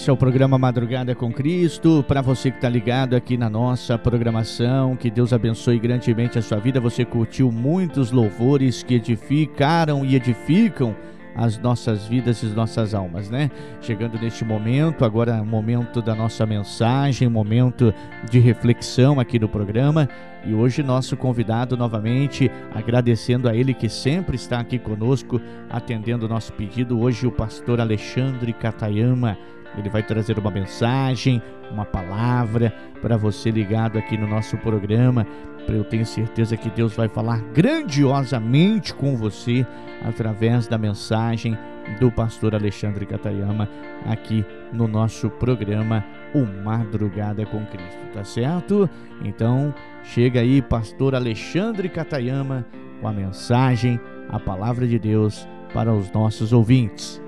Esse 0.04 0.10
é 0.10 0.14
o 0.14 0.18
programa 0.18 0.58
Madrugada 0.58 1.16
com 1.16 1.32
Cristo. 1.32 2.04
Para 2.06 2.22
você 2.22 2.52
que 2.52 2.58
está 2.58 2.68
ligado 2.68 3.16
aqui 3.16 3.38
na 3.38 3.50
nossa 3.50 3.98
programação, 3.98 4.98
que 4.98 5.10
Deus 5.10 5.32
abençoe 5.32 5.80
grandemente 5.80 6.38
a 6.38 6.42
sua 6.42 6.60
vida. 6.60 6.82
Você 6.82 7.06
curtiu 7.06 7.50
muitos 7.50 8.12
louvores 8.12 8.84
que 8.84 8.96
edificaram 8.96 10.04
e 10.04 10.18
edificam 10.18 10.94
as 11.34 11.58
nossas 11.58 12.06
vidas 12.06 12.44
e 12.44 12.48
as 12.48 12.54
nossas 12.54 12.94
almas, 12.94 13.30
né? 13.30 13.50
Chegando 13.80 14.20
neste 14.20 14.44
momento, 14.44 15.06
agora 15.06 15.38
é 15.38 15.42
momento 15.42 16.02
da 16.02 16.14
nossa 16.14 16.46
mensagem, 16.46 17.30
momento 17.30 17.94
de 18.30 18.40
reflexão 18.40 19.22
aqui 19.22 19.40
no 19.40 19.48
programa. 19.48 20.10
E 20.46 20.54
hoje 20.54 20.84
nosso 20.84 21.16
convidado 21.16 21.78
novamente, 21.78 22.52
agradecendo 22.76 23.48
a 23.48 23.56
ele 23.56 23.74
que 23.74 23.88
sempre 23.88 24.36
está 24.36 24.60
aqui 24.60 24.78
conosco, 24.78 25.40
atendendo 25.70 26.26
o 26.26 26.30
nosso 26.30 26.52
pedido, 26.52 27.00
hoje 27.00 27.26
o 27.26 27.32
pastor 27.32 27.80
Alexandre 27.80 28.52
Catayama. 28.52 29.38
Ele 29.78 29.90
vai 29.90 30.04
trazer 30.04 30.38
uma 30.38 30.52
mensagem, 30.52 31.42
uma 31.72 31.86
palavra 31.86 32.74
para 33.02 33.18
você 33.18 33.50
ligado 33.50 33.98
aqui 33.98 34.18
no 34.18 34.28
nosso 34.28 34.58
programa. 34.58 35.26
Eu 35.68 35.84
tenho 35.84 36.06
certeza 36.06 36.58
que 36.58 36.70
Deus 36.70 36.94
vai 36.94 37.08
falar 37.08 37.40
grandiosamente 37.54 38.94
com 38.94 39.16
você 39.16 39.66
através 40.04 40.68
da 40.68 40.78
mensagem 40.78 41.58
do 42.00 42.12
pastor 42.12 42.56
Alexandre 42.56 43.06
Catayama 43.06 43.70
aqui 44.06 44.46
no 44.72 44.88
nosso 44.88 45.30
programa 45.30 46.04
O 46.34 46.46
Madrugada 46.46 47.46
com 47.46 47.66
Cristo, 47.66 48.14
tá 48.14 48.24
certo? 48.24 48.90
Então, 49.24 49.74
chega 50.04 50.42
aí, 50.42 50.62
pastor 50.62 51.16
Alexandre 51.16 51.90
Catayama, 51.90 52.66
com 53.00 53.08
a 53.08 53.14
mensagem, 53.14 54.00
a 54.30 54.40
palavra 54.40 54.88
de 54.88 55.00
Deus 55.00 55.48
para 55.74 55.94
os 55.94 56.12
nossos 56.12 56.54
ouvintes. 56.54 57.23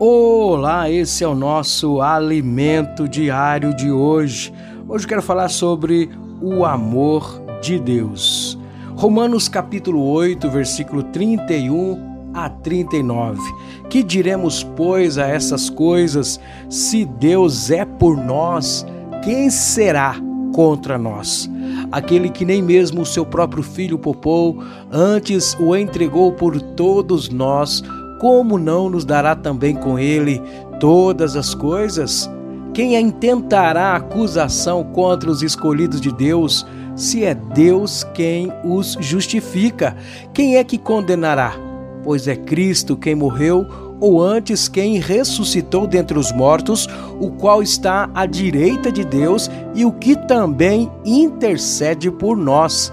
Olá, 0.00 0.90
esse 0.90 1.24
é 1.24 1.28
o 1.28 1.34
nosso 1.34 2.00
alimento 2.00 3.08
diário 3.08 3.74
de 3.74 3.90
hoje. 3.90 4.52
Hoje 4.88 5.06
quero 5.06 5.22
falar 5.22 5.48
sobre 5.48 6.10
o 6.42 6.64
amor 6.64 7.40
de 7.62 7.78
Deus. 7.78 8.58
Romanos 8.96 9.48
capítulo 9.48 10.04
8, 10.04 10.50
versículo 10.50 11.02
31 11.04 12.30
a 12.34 12.50
39. 12.50 13.40
Que 13.88 14.02
diremos, 14.02 14.62
pois, 14.62 15.16
a 15.16 15.26
essas 15.28 15.70
coisas? 15.70 16.38
Se 16.68 17.04
Deus 17.04 17.70
é 17.70 17.84
por 17.84 18.16
nós, 18.16 18.84
quem 19.22 19.48
será 19.48 20.16
contra 20.52 20.98
nós? 20.98 21.48
Aquele 21.90 22.28
que 22.28 22.44
nem 22.44 22.60
mesmo 22.60 23.02
o 23.02 23.06
seu 23.06 23.24
próprio 23.24 23.62
filho 23.62 23.98
poupou, 23.98 24.62
antes 24.90 25.56
o 25.58 25.74
entregou 25.74 26.32
por 26.32 26.60
todos 26.60 27.30
nós 27.30 27.82
como 28.20 28.58
não 28.58 28.88
nos 28.88 29.04
dará 29.04 29.34
também 29.34 29.74
com 29.74 29.98
ele 29.98 30.40
todas 30.80 31.36
as 31.36 31.54
coisas? 31.54 32.30
Quem 32.72 32.96
intentará 32.96 33.94
acusação 33.94 34.82
contra 34.82 35.30
os 35.30 35.42
escolhidos 35.42 36.00
de 36.00 36.10
Deus, 36.10 36.66
se 36.96 37.24
é 37.24 37.34
Deus 37.34 38.02
quem 38.14 38.52
os 38.64 38.96
justifica? 39.00 39.96
Quem 40.32 40.56
é 40.56 40.64
que 40.64 40.76
condenará? 40.76 41.54
Pois 42.02 42.26
é 42.26 42.34
Cristo 42.34 42.96
quem 42.96 43.14
morreu, 43.14 43.66
ou 44.00 44.20
antes 44.20 44.68
quem 44.68 44.98
ressuscitou 44.98 45.86
dentre 45.86 46.18
os 46.18 46.32
mortos, 46.32 46.88
o 47.20 47.30
qual 47.30 47.62
está 47.62 48.10
à 48.12 48.26
direita 48.26 48.90
de 48.90 49.04
Deus 49.04 49.48
e 49.74 49.84
o 49.84 49.92
que 49.92 50.16
também 50.26 50.90
intercede 51.04 52.10
por 52.10 52.36
nós. 52.36 52.92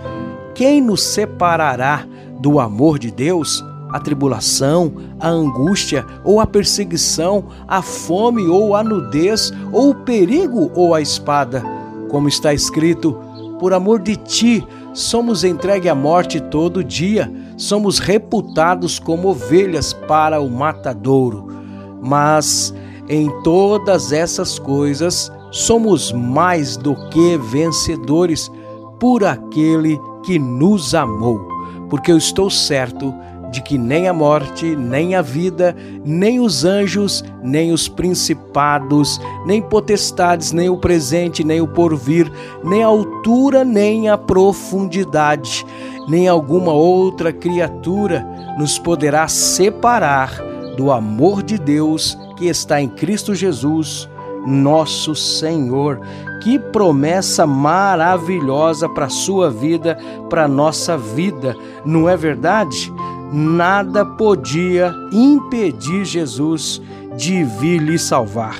Quem 0.53 0.79
nos 0.79 1.01
separará 1.01 2.05
do 2.39 2.59
amor 2.59 2.99
de 2.99 3.11
Deus? 3.11 3.63
A 3.91 3.99
tribulação, 3.99 4.93
a 5.19 5.27
angústia 5.27 6.05
ou 6.23 6.39
a 6.39 6.47
perseguição, 6.47 7.45
a 7.67 7.81
fome 7.81 8.47
ou 8.47 8.75
a 8.75 8.83
nudez, 8.83 9.51
ou 9.71 9.91
o 9.91 9.95
perigo 9.95 10.71
ou 10.73 10.93
a 10.93 11.01
espada. 11.01 11.63
Como 12.09 12.27
está 12.27 12.53
escrito: 12.53 13.17
Por 13.59 13.73
amor 13.73 13.99
de 13.99 14.15
ti 14.15 14.67
somos 14.93 15.43
entregue 15.43 15.89
à 15.89 15.95
morte 15.95 16.39
todo 16.39 16.83
dia, 16.83 17.31
somos 17.57 17.99
reputados 17.99 18.99
como 18.99 19.29
ovelhas 19.29 19.93
para 19.93 20.41
o 20.41 20.49
matadouro. 20.49 21.47
Mas 22.01 22.73
em 23.07 23.29
todas 23.43 24.11
essas 24.11 24.57
coisas 24.57 25.31
somos 25.51 26.11
mais 26.11 26.77
do 26.77 26.95
que 27.09 27.37
vencedores 27.37 28.49
por 28.99 29.23
aquele 29.23 29.99
que 30.23 30.39
nos 30.39 30.93
amou, 30.95 31.39
porque 31.89 32.11
eu 32.11 32.17
estou 32.17 32.49
certo 32.49 33.13
de 33.51 33.61
que 33.61 33.77
nem 33.77 34.07
a 34.07 34.13
morte, 34.13 34.75
nem 34.75 35.13
a 35.13 35.21
vida, 35.21 35.75
nem 36.05 36.39
os 36.39 36.63
anjos, 36.63 37.23
nem 37.43 37.71
os 37.71 37.87
principados, 37.87 39.19
nem 39.45 39.61
potestades, 39.61 40.51
nem 40.51 40.69
o 40.69 40.77
presente, 40.77 41.43
nem 41.43 41.59
o 41.59 41.67
porvir, 41.67 42.31
nem 42.63 42.81
a 42.81 42.87
altura, 42.87 43.65
nem 43.65 44.09
a 44.09 44.17
profundidade, 44.17 45.65
nem 46.07 46.27
alguma 46.27 46.71
outra 46.71 47.33
criatura 47.33 48.25
nos 48.57 48.79
poderá 48.79 49.27
separar 49.27 50.41
do 50.77 50.91
amor 50.91 51.43
de 51.43 51.57
Deus 51.57 52.17
que 52.37 52.47
está 52.47 52.81
em 52.81 52.87
Cristo 52.87 53.35
Jesus, 53.35 54.09
nosso 54.45 55.13
Senhor. 55.13 55.99
Que 56.43 56.57
promessa 56.57 57.45
maravilhosa 57.45 58.89
para 58.89 59.05
a 59.05 59.09
sua 59.09 59.51
vida, 59.51 59.95
para 60.27 60.45
a 60.45 60.47
nossa 60.47 60.97
vida, 60.97 61.55
não 61.85 62.09
é 62.09 62.17
verdade? 62.17 62.91
Nada 63.31 64.05
podia 64.05 64.93
impedir 65.11 66.05
Jesus 66.05 66.81
de 67.15 67.43
vir 67.43 67.79
lhe 67.79 67.97
salvar. 67.97 68.55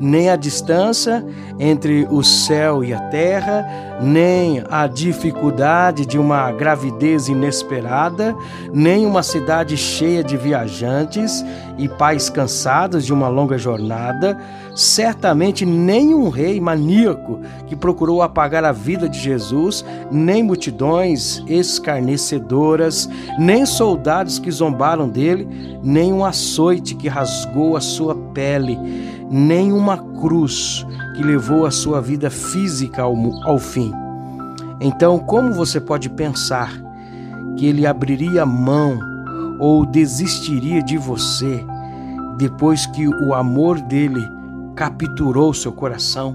Nem 0.00 0.30
a 0.30 0.36
distância 0.36 1.24
entre 1.58 2.06
o 2.10 2.22
céu 2.22 2.82
e 2.82 2.94
a 2.94 3.00
terra, 3.10 3.66
nem 4.00 4.64
a 4.70 4.86
dificuldade 4.86 6.06
de 6.06 6.18
uma 6.18 6.50
gravidez 6.52 7.28
inesperada, 7.28 8.34
nem 8.72 9.04
uma 9.04 9.22
cidade 9.22 9.76
cheia 9.76 10.24
de 10.24 10.38
viajantes 10.38 11.44
e 11.76 11.86
pais 11.86 12.30
cansados 12.30 13.04
de 13.04 13.12
uma 13.12 13.28
longa 13.28 13.58
jornada, 13.58 14.38
certamente 14.74 15.66
nem 15.66 16.14
um 16.14 16.28
rei 16.28 16.60
maníaco 16.60 17.40
que 17.66 17.76
procurou 17.76 18.22
apagar 18.22 18.64
a 18.64 18.72
vida 18.72 19.08
de 19.08 19.18
Jesus, 19.18 19.84
nem 20.10 20.42
multidões 20.42 21.42
escarnecedoras, 21.46 23.08
nem 23.38 23.66
soldados 23.66 24.38
que 24.38 24.50
zombaram 24.50 25.08
dele, 25.08 25.78
nem 25.82 26.12
um 26.12 26.24
açoite 26.24 26.94
que 26.94 27.08
rasgou 27.08 27.76
a 27.76 27.80
sua 27.80 28.14
pele 28.32 28.78
nem 29.30 29.72
uma 29.72 29.96
cruz 29.96 30.84
que 31.14 31.22
levou 31.22 31.64
a 31.64 31.70
sua 31.70 32.00
vida 32.00 32.28
física 32.28 33.02
ao, 33.02 33.14
ao 33.44 33.58
fim. 33.58 33.92
Então, 34.80 35.20
como 35.20 35.54
você 35.54 35.80
pode 35.80 36.10
pensar 36.10 36.72
que 37.56 37.66
ele 37.66 37.86
abriria 37.86 38.44
mão 38.44 38.98
ou 39.60 39.86
desistiria 39.86 40.82
de 40.82 40.98
você 40.98 41.64
depois 42.38 42.86
que 42.86 43.06
o 43.06 43.34
amor 43.34 43.80
dele 43.80 44.26
capturou 44.80 45.52
seu 45.52 45.72
coração? 45.72 46.34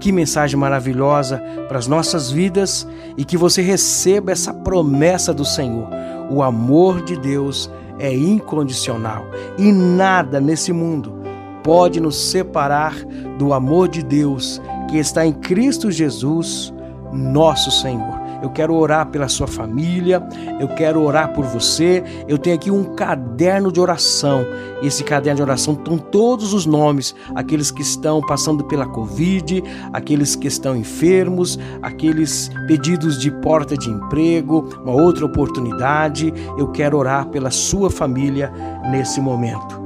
Que 0.00 0.10
mensagem 0.10 0.58
maravilhosa 0.58 1.40
para 1.68 1.78
as 1.78 1.86
nossas 1.86 2.28
vidas 2.28 2.84
e 3.16 3.24
que 3.24 3.36
você 3.36 3.62
receba 3.62 4.32
essa 4.32 4.52
promessa 4.52 5.32
do 5.32 5.44
Senhor. 5.44 5.88
O 6.28 6.42
amor 6.42 7.04
de 7.04 7.16
Deus 7.16 7.70
é 8.00 8.12
incondicional 8.12 9.24
e 9.56 9.70
nada 9.70 10.40
nesse 10.40 10.72
mundo 10.72 11.14
pode 11.62 12.00
nos 12.00 12.16
separar 12.16 12.96
do 13.38 13.54
amor 13.54 13.86
de 13.86 14.02
Deus 14.02 14.60
que 14.90 14.98
está 14.98 15.24
em 15.24 15.32
Cristo 15.32 15.88
Jesus, 15.88 16.74
nosso 17.12 17.70
Senhor. 17.70 18.23
Eu 18.44 18.50
quero 18.50 18.74
orar 18.74 19.06
pela 19.06 19.26
sua 19.26 19.46
família, 19.46 20.22
eu 20.60 20.68
quero 20.68 21.00
orar 21.00 21.32
por 21.32 21.46
você. 21.46 22.04
Eu 22.28 22.36
tenho 22.36 22.54
aqui 22.54 22.70
um 22.70 22.84
caderno 22.94 23.72
de 23.72 23.80
oração. 23.80 24.44
Esse 24.82 25.02
caderno 25.02 25.36
de 25.36 25.42
oração 25.42 25.72
estão 25.72 25.96
todos 25.96 26.52
os 26.52 26.66
nomes, 26.66 27.14
aqueles 27.34 27.70
que 27.70 27.80
estão 27.80 28.20
passando 28.20 28.62
pela 28.62 28.84
Covid, 28.84 29.64
aqueles 29.94 30.36
que 30.36 30.46
estão 30.46 30.76
enfermos, 30.76 31.58
aqueles 31.80 32.50
pedidos 32.66 33.18
de 33.18 33.30
porta 33.30 33.78
de 33.78 33.88
emprego, 33.88 34.68
uma 34.84 34.92
outra 34.92 35.24
oportunidade. 35.24 36.30
Eu 36.58 36.68
quero 36.70 36.98
orar 36.98 37.26
pela 37.28 37.50
sua 37.50 37.90
família 37.90 38.52
nesse 38.90 39.22
momento. 39.22 39.83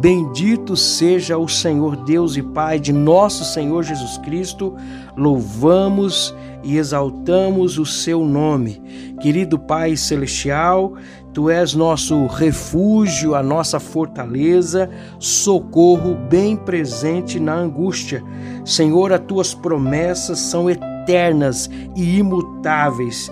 Bendito 0.00 0.76
seja 0.76 1.38
o 1.38 1.48
Senhor 1.48 1.96
Deus 1.96 2.36
e 2.36 2.42
Pai 2.42 2.78
de 2.78 2.92
nosso 2.92 3.44
Senhor 3.44 3.82
Jesus 3.82 4.18
Cristo, 4.18 4.74
louvamos 5.16 6.34
e 6.62 6.76
exaltamos 6.76 7.78
o 7.78 7.86
seu 7.86 8.24
nome. 8.24 8.82
Querido 9.20 9.58
Pai 9.58 9.96
Celestial, 9.96 10.94
Tu 11.32 11.50
és 11.50 11.74
nosso 11.74 12.26
refúgio, 12.26 13.34
a 13.34 13.42
nossa 13.42 13.80
fortaleza, 13.80 14.88
socorro 15.18 16.14
bem 16.14 16.56
presente 16.56 17.38
na 17.38 17.54
angústia. 17.54 18.22
Senhor, 18.64 19.12
as 19.12 19.20
tuas 19.20 19.54
promessas 19.54 20.38
são 20.38 20.70
eternas 20.70 21.70
e 21.94 22.18
imutáveis 22.18 23.30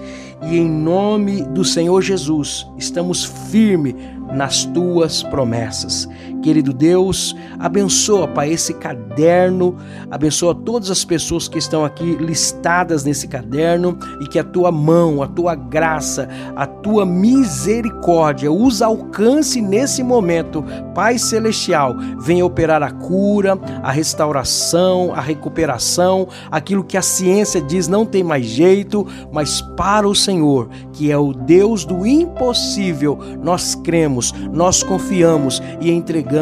e 0.50 0.58
em 0.58 0.68
nome 0.68 1.42
do 1.42 1.64
Senhor 1.64 2.02
Jesus 2.02 2.66
estamos 2.76 3.24
firmes 3.24 3.94
nas 4.34 4.64
tuas 4.64 5.22
promessas. 5.22 6.08
Querido 6.44 6.74
Deus, 6.74 7.34
abençoa, 7.58 8.28
Pai, 8.28 8.52
esse 8.52 8.74
caderno, 8.74 9.78
abençoa 10.10 10.54
todas 10.54 10.90
as 10.90 11.02
pessoas 11.02 11.48
que 11.48 11.56
estão 11.56 11.86
aqui 11.86 12.16
listadas 12.16 13.02
nesse 13.02 13.26
caderno 13.26 13.98
e 14.20 14.26
que 14.26 14.38
a 14.38 14.44
tua 14.44 14.70
mão, 14.70 15.22
a 15.22 15.26
tua 15.26 15.54
graça, 15.54 16.28
a 16.54 16.66
tua 16.66 17.06
misericórdia 17.06 18.52
os 18.52 18.82
alcance 18.82 19.62
nesse 19.62 20.02
momento. 20.02 20.62
Pai 20.94 21.16
Celestial, 21.16 21.96
venha 22.18 22.44
operar 22.44 22.82
a 22.82 22.90
cura, 22.90 23.58
a 23.82 23.90
restauração, 23.90 25.14
a 25.14 25.22
recuperação, 25.22 26.28
aquilo 26.50 26.84
que 26.84 26.98
a 26.98 27.02
ciência 27.02 27.58
diz 27.58 27.88
não 27.88 28.04
tem 28.04 28.22
mais 28.22 28.44
jeito, 28.44 29.06
mas 29.32 29.62
para 29.62 30.06
o 30.06 30.14
Senhor, 30.14 30.68
que 30.92 31.10
é 31.10 31.16
o 31.16 31.32
Deus 31.32 31.86
do 31.86 32.06
impossível, 32.06 33.18
nós 33.42 33.74
cremos, 33.74 34.30
nós 34.52 34.82
confiamos 34.82 35.62
e 35.80 35.90
entregamos 35.90 36.33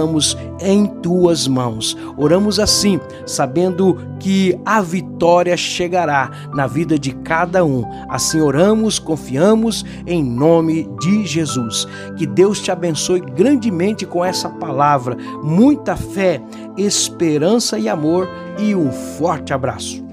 em 0.61 0.87
tuas 0.87 1.47
mãos. 1.49 1.97
Oramos 2.17 2.59
assim, 2.59 3.01
sabendo 3.27 3.99
que 4.19 4.59
a 4.65 4.81
vitória 4.81 5.57
chegará 5.57 6.31
na 6.55 6.67
vida 6.67 6.99
de 6.99 7.13
cada 7.13 7.65
um. 7.65 7.85
Assim 8.09 8.41
oramos, 8.41 8.99
confiamos 8.99 9.85
em 10.07 10.23
nome 10.23 10.89
de 11.01 11.27
Jesus. 11.27 11.87
Que 12.17 12.27
Deus 12.27 12.61
te 12.61 12.71
abençoe 12.71 13.21
grandemente 13.21 14.07
com 14.07 14.25
essa 14.25 14.49
palavra. 14.49 15.17
Muita 15.43 15.97
fé, 15.97 16.41
esperança 16.77 17.79
e 17.79 17.89
amor 17.89 18.29
e 18.59 18.75
um 18.75 18.91
forte 18.93 19.53
abraço. 19.53 20.12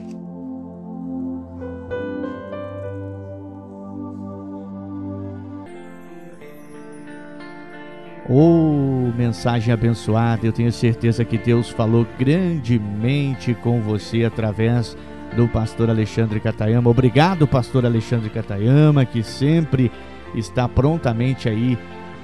Oh, 8.31 9.11
mensagem 9.17 9.73
abençoada. 9.73 10.45
Eu 10.45 10.53
tenho 10.53 10.71
certeza 10.71 11.25
que 11.25 11.35
Deus 11.35 11.69
falou 11.69 12.05
grandemente 12.19 13.55
com 13.55 13.81
você 13.81 14.23
através 14.23 14.95
do 15.35 15.47
pastor 15.47 15.89
Alexandre 15.89 16.39
Catayama. 16.39 16.91
Obrigado, 16.91 17.47
pastor 17.47 17.87
Alexandre 17.87 18.29
Catayama, 18.29 19.03
que 19.03 19.23
sempre 19.23 19.91
está 20.35 20.69
prontamente 20.69 21.49
aí 21.49 21.75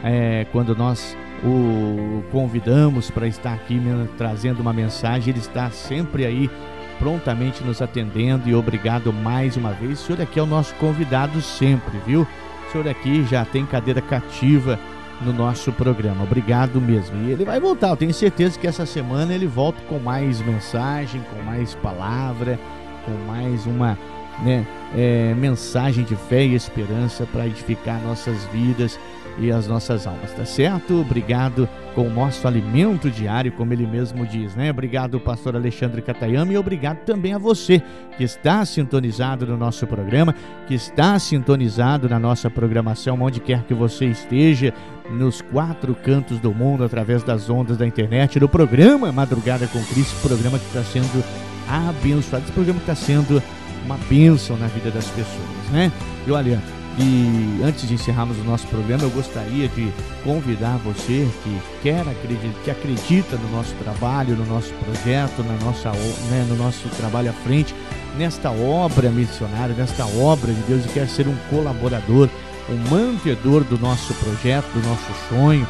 é, 0.04 0.46
quando 0.52 0.76
nós 0.76 1.18
o 1.44 2.24
convidamos 2.32 3.10
para 3.10 3.28
estar 3.28 3.54
aqui 3.54 3.82
trazendo 4.16 4.60
uma 4.60 4.72
mensagem. 4.72 5.32
Ele 5.32 5.40
está 5.40 5.72
sempre 5.72 6.24
aí 6.24 6.52
prontamente 7.00 7.64
nos 7.64 7.82
atendendo 7.82 8.48
e 8.48 8.54
obrigado 8.54 9.12
mais 9.12 9.58
uma 9.58 9.72
vez. 9.72 10.02
O 10.02 10.06
senhor 10.06 10.22
aqui 10.22 10.40
é 10.40 10.44
o 10.44 10.46
nosso 10.46 10.76
convidado 10.76 11.42
sempre, 11.42 11.98
viu? 12.06 12.28
O 12.68 12.72
senhor 12.72 12.88
aqui 12.88 13.24
já 13.26 13.44
tem 13.44 13.66
cadeira 13.66 14.02
cativa 14.02 14.80
no 15.22 15.32
nosso 15.32 15.72
programa. 15.72 16.24
Obrigado 16.24 16.82
mesmo. 16.82 17.24
E 17.24 17.32
ele 17.32 17.46
vai 17.46 17.60
voltar, 17.60 17.90
eu 17.90 17.98
tenho 17.98 18.14
certeza 18.14 18.60
que 18.60 18.68
essa 18.68 18.86
semana 18.86 19.34
ele 19.34 19.48
volta 19.48 19.82
com 19.88 20.00
mais 20.00 20.42
mensagem, 20.42 21.22
com 21.34 21.42
mais 21.44 21.76
palavra, 21.76 22.60
com 23.06 23.12
mais 23.32 23.66
uma 23.66 23.98
né, 24.44 24.66
é, 24.96 25.34
mensagem 25.34 26.04
de 26.04 26.16
fé 26.16 26.46
e 26.46 26.56
esperança 26.56 27.26
para 27.32 27.48
edificar 27.48 28.02
nossas 28.02 28.44
vidas 28.46 29.00
e 29.38 29.52
as 29.52 29.68
nossas 29.68 30.08
almas, 30.08 30.32
tá 30.32 30.46
certo? 30.46 31.02
Obrigado 31.02 31.68
com 31.94 32.08
o 32.08 32.10
nosso 32.10 32.48
alimento 32.48 33.10
diário, 33.10 33.52
como 33.52 33.74
ele 33.74 33.86
mesmo 33.86 34.26
diz, 34.26 34.56
né? 34.56 34.72
Obrigado, 34.72 35.20
pastor 35.20 35.56
Alexandre 35.56 36.02
Catayama, 36.02 36.54
e 36.54 36.58
obrigado 36.58 37.00
também 37.00 37.34
a 37.34 37.38
você 37.38 37.82
que 38.18 38.24
está 38.24 38.66
sintonizado 38.66 39.46
no 39.46 39.58
nosso 39.58 39.86
programa, 39.86 40.34
que 40.68 40.74
está 40.74 41.18
sintonizado 41.20 42.08
na 42.08 42.20
nossa 42.20 42.50
programação, 42.50 43.22
onde 43.22 43.40
quer 43.40 43.64
que 43.64 43.74
você 43.74 44.06
esteja, 44.06 44.74
nos 45.10 45.42
quatro 45.42 45.96
cantos 45.96 46.40
do 46.40 46.54
mundo, 46.54 46.84
através 46.84 47.24
das 47.24 47.50
ondas 47.50 47.78
da 47.78 47.86
internet, 47.86 48.40
no 48.40 48.50
programa 48.50 49.12
Madrugada 49.12 49.68
com 49.68 49.84
Cristo, 49.86 50.16
programa 50.22 50.60
que 50.60 50.66
está 50.66 50.84
sendo 50.84 51.24
abençoado, 51.68 52.44
esse 52.44 52.54
programa 52.54 52.80
que 52.80 52.92
está 52.92 52.96
sendo 52.96 53.42
uma 53.86 53.98
bênção 54.10 54.58
na 54.58 54.68
vida 54.68 54.90
das 54.90 55.06
pessoas, 55.08 55.70
né? 55.72 55.92
E 56.26 56.32
olha, 56.32 56.62
e 56.98 57.62
antes 57.64 57.88
de 57.88 57.94
encerrarmos 57.94 58.38
o 58.40 58.44
nosso 58.44 58.66
programa, 58.68 59.04
eu 59.04 59.10
gostaria 59.10 59.68
de 59.68 59.92
convidar 60.24 60.78
você 60.78 61.28
que 61.44 61.62
quer 61.84 62.02
acreditar, 62.02 62.60
que 62.64 62.72
acredita 62.72 63.36
no 63.36 63.52
nosso 63.52 63.74
trabalho, 63.76 64.36
no 64.36 64.46
nosso 64.46 64.74
projeto, 64.76 65.44
na 65.44 65.66
nossa, 65.66 65.92
né, 66.30 66.46
no 66.48 66.56
nosso 66.56 66.88
trabalho 66.98 67.30
à 67.30 67.34
frente, 67.34 67.76
nesta 68.18 68.50
obra 68.50 69.10
missionária, 69.10 69.76
nesta 69.76 70.06
obra 70.06 70.54
de 70.54 70.62
Deus 70.62 70.86
e 70.86 70.90
quer 70.90 71.08
ser 71.10 71.28
um 71.28 71.36
colaborador, 71.50 72.30
um 72.70 72.78
mantedor 72.90 73.64
do 73.64 73.78
nosso 73.78 74.14
projeto, 74.16 74.66
do 74.74 74.88
nosso 74.88 75.12
sonho, 75.30 75.68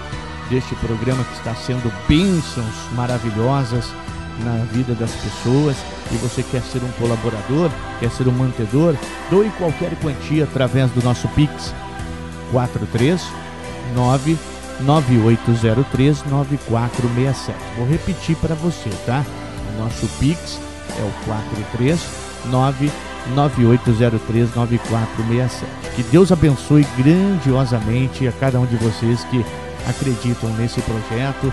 deste 0.49 0.76
programa 0.76 1.23
que 1.23 1.34
está 1.34 1.55
sendo 1.55 1.91
bênçãos 2.07 2.91
maravilhosas 2.93 3.85
na 4.43 4.65
vida 4.72 4.93
das 4.93 5.11
pessoas 5.11 5.77
e 6.11 6.15
você 6.17 6.43
quer 6.43 6.61
ser 6.61 6.84
um 6.84 6.91
colaborador, 6.99 7.72
quer 7.99 8.11
ser 8.11 8.27
um 8.27 8.31
mantedor, 8.31 8.95
doe 9.30 9.49
qualquer 9.57 9.95
quantia 10.01 10.43
através 10.43 10.91
do 10.91 11.01
nosso 11.03 11.27
Pix 11.30 11.73
439 12.51 14.38
9803 14.81 16.23
9467. 16.26 17.57
Vou 17.77 17.88
repetir 17.88 18.35
para 18.38 18.55
você, 18.55 18.89
tá? 19.05 19.23
O 19.73 19.80
nosso 19.81 20.07
Pix 20.19 20.59
é 20.99 21.03
o 21.03 21.11
439 21.26 22.91
9803 23.34 24.56
9467. 24.56 25.65
Que 25.95 26.03
Deus 26.03 26.31
abençoe 26.31 26.85
grandiosamente 26.97 28.27
a 28.27 28.31
cada 28.31 28.60
um 28.60 28.65
de 28.65 28.76
vocês 28.76 29.23
que 29.26 29.45
acreditam 29.88 30.49
nesse 30.52 30.81
projeto, 30.81 31.52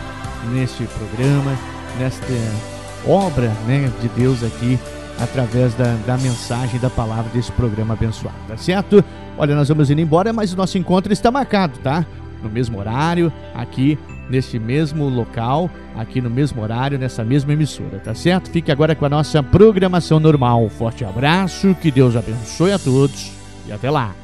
nesse 0.53 0.85
programa, 0.85 1.57
nesta 1.99 2.27
obra 3.07 3.49
né, 3.67 3.91
de 4.01 4.09
Deus 4.09 4.43
aqui 4.43 4.79
através 5.21 5.75
da, 5.75 5.95
da 6.07 6.17
mensagem 6.17 6.81
da 6.81 6.91
palavra 6.91 7.31
desse 7.33 7.53
programa 7.53 7.95
abençoado, 7.95 8.37
tá 8.49 8.57
certo? 8.57 9.05
Olha, 9.37 9.55
nós 9.55 9.69
vamos 9.69 9.91
indo 9.91 10.01
embora, 10.01 10.33
mas 10.33 10.53
o 10.53 10.57
nosso 10.57 10.79
encontro 10.79 11.13
está 11.13 11.31
marcado, 11.31 11.79
tá? 11.79 12.05
No 12.43 12.51
mesmo 12.51 12.79
horário, 12.79 13.33
aqui 13.55 13.99
neste 14.29 14.59
mesmo 14.59 15.09
local, 15.09 15.71
aqui 15.97 16.21
no 16.21 16.31
mesmo 16.31 16.63
horário, 16.63 16.99
nessa 16.99 17.25
mesma 17.25 17.53
emissora, 17.53 17.99
tá 17.99 18.15
certo? 18.15 18.51
Fique 18.51 18.73
agora 18.73 18.95
com 18.95 19.05
a 19.05 19.09
nossa 19.09 19.43
programação 19.43 20.19
normal. 20.19 20.69
Forte 20.69 21.05
abraço, 21.05 21.75
que 21.81 21.91
Deus 21.91 22.17
abençoe 22.17 22.73
a 22.73 22.79
todos 22.79 23.33
e 23.67 23.73
até 23.73 23.91
lá. 23.91 24.15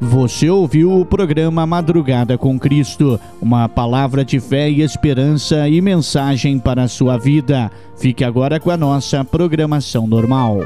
Você 0.00 0.50
ouviu 0.50 0.98
o 0.98 1.04
programa 1.04 1.64
Madrugada 1.66 2.36
com 2.36 2.58
Cristo, 2.58 3.20
uma 3.40 3.68
palavra 3.68 4.24
de 4.24 4.40
fé 4.40 4.68
e 4.68 4.80
esperança 4.80 5.68
e 5.68 5.80
mensagem 5.80 6.58
para 6.58 6.82
a 6.82 6.88
sua 6.88 7.16
vida. 7.16 7.70
Fique 7.96 8.24
agora 8.24 8.58
com 8.58 8.70
a 8.70 8.76
nossa 8.76 9.24
programação 9.24 10.06
normal. 10.06 10.62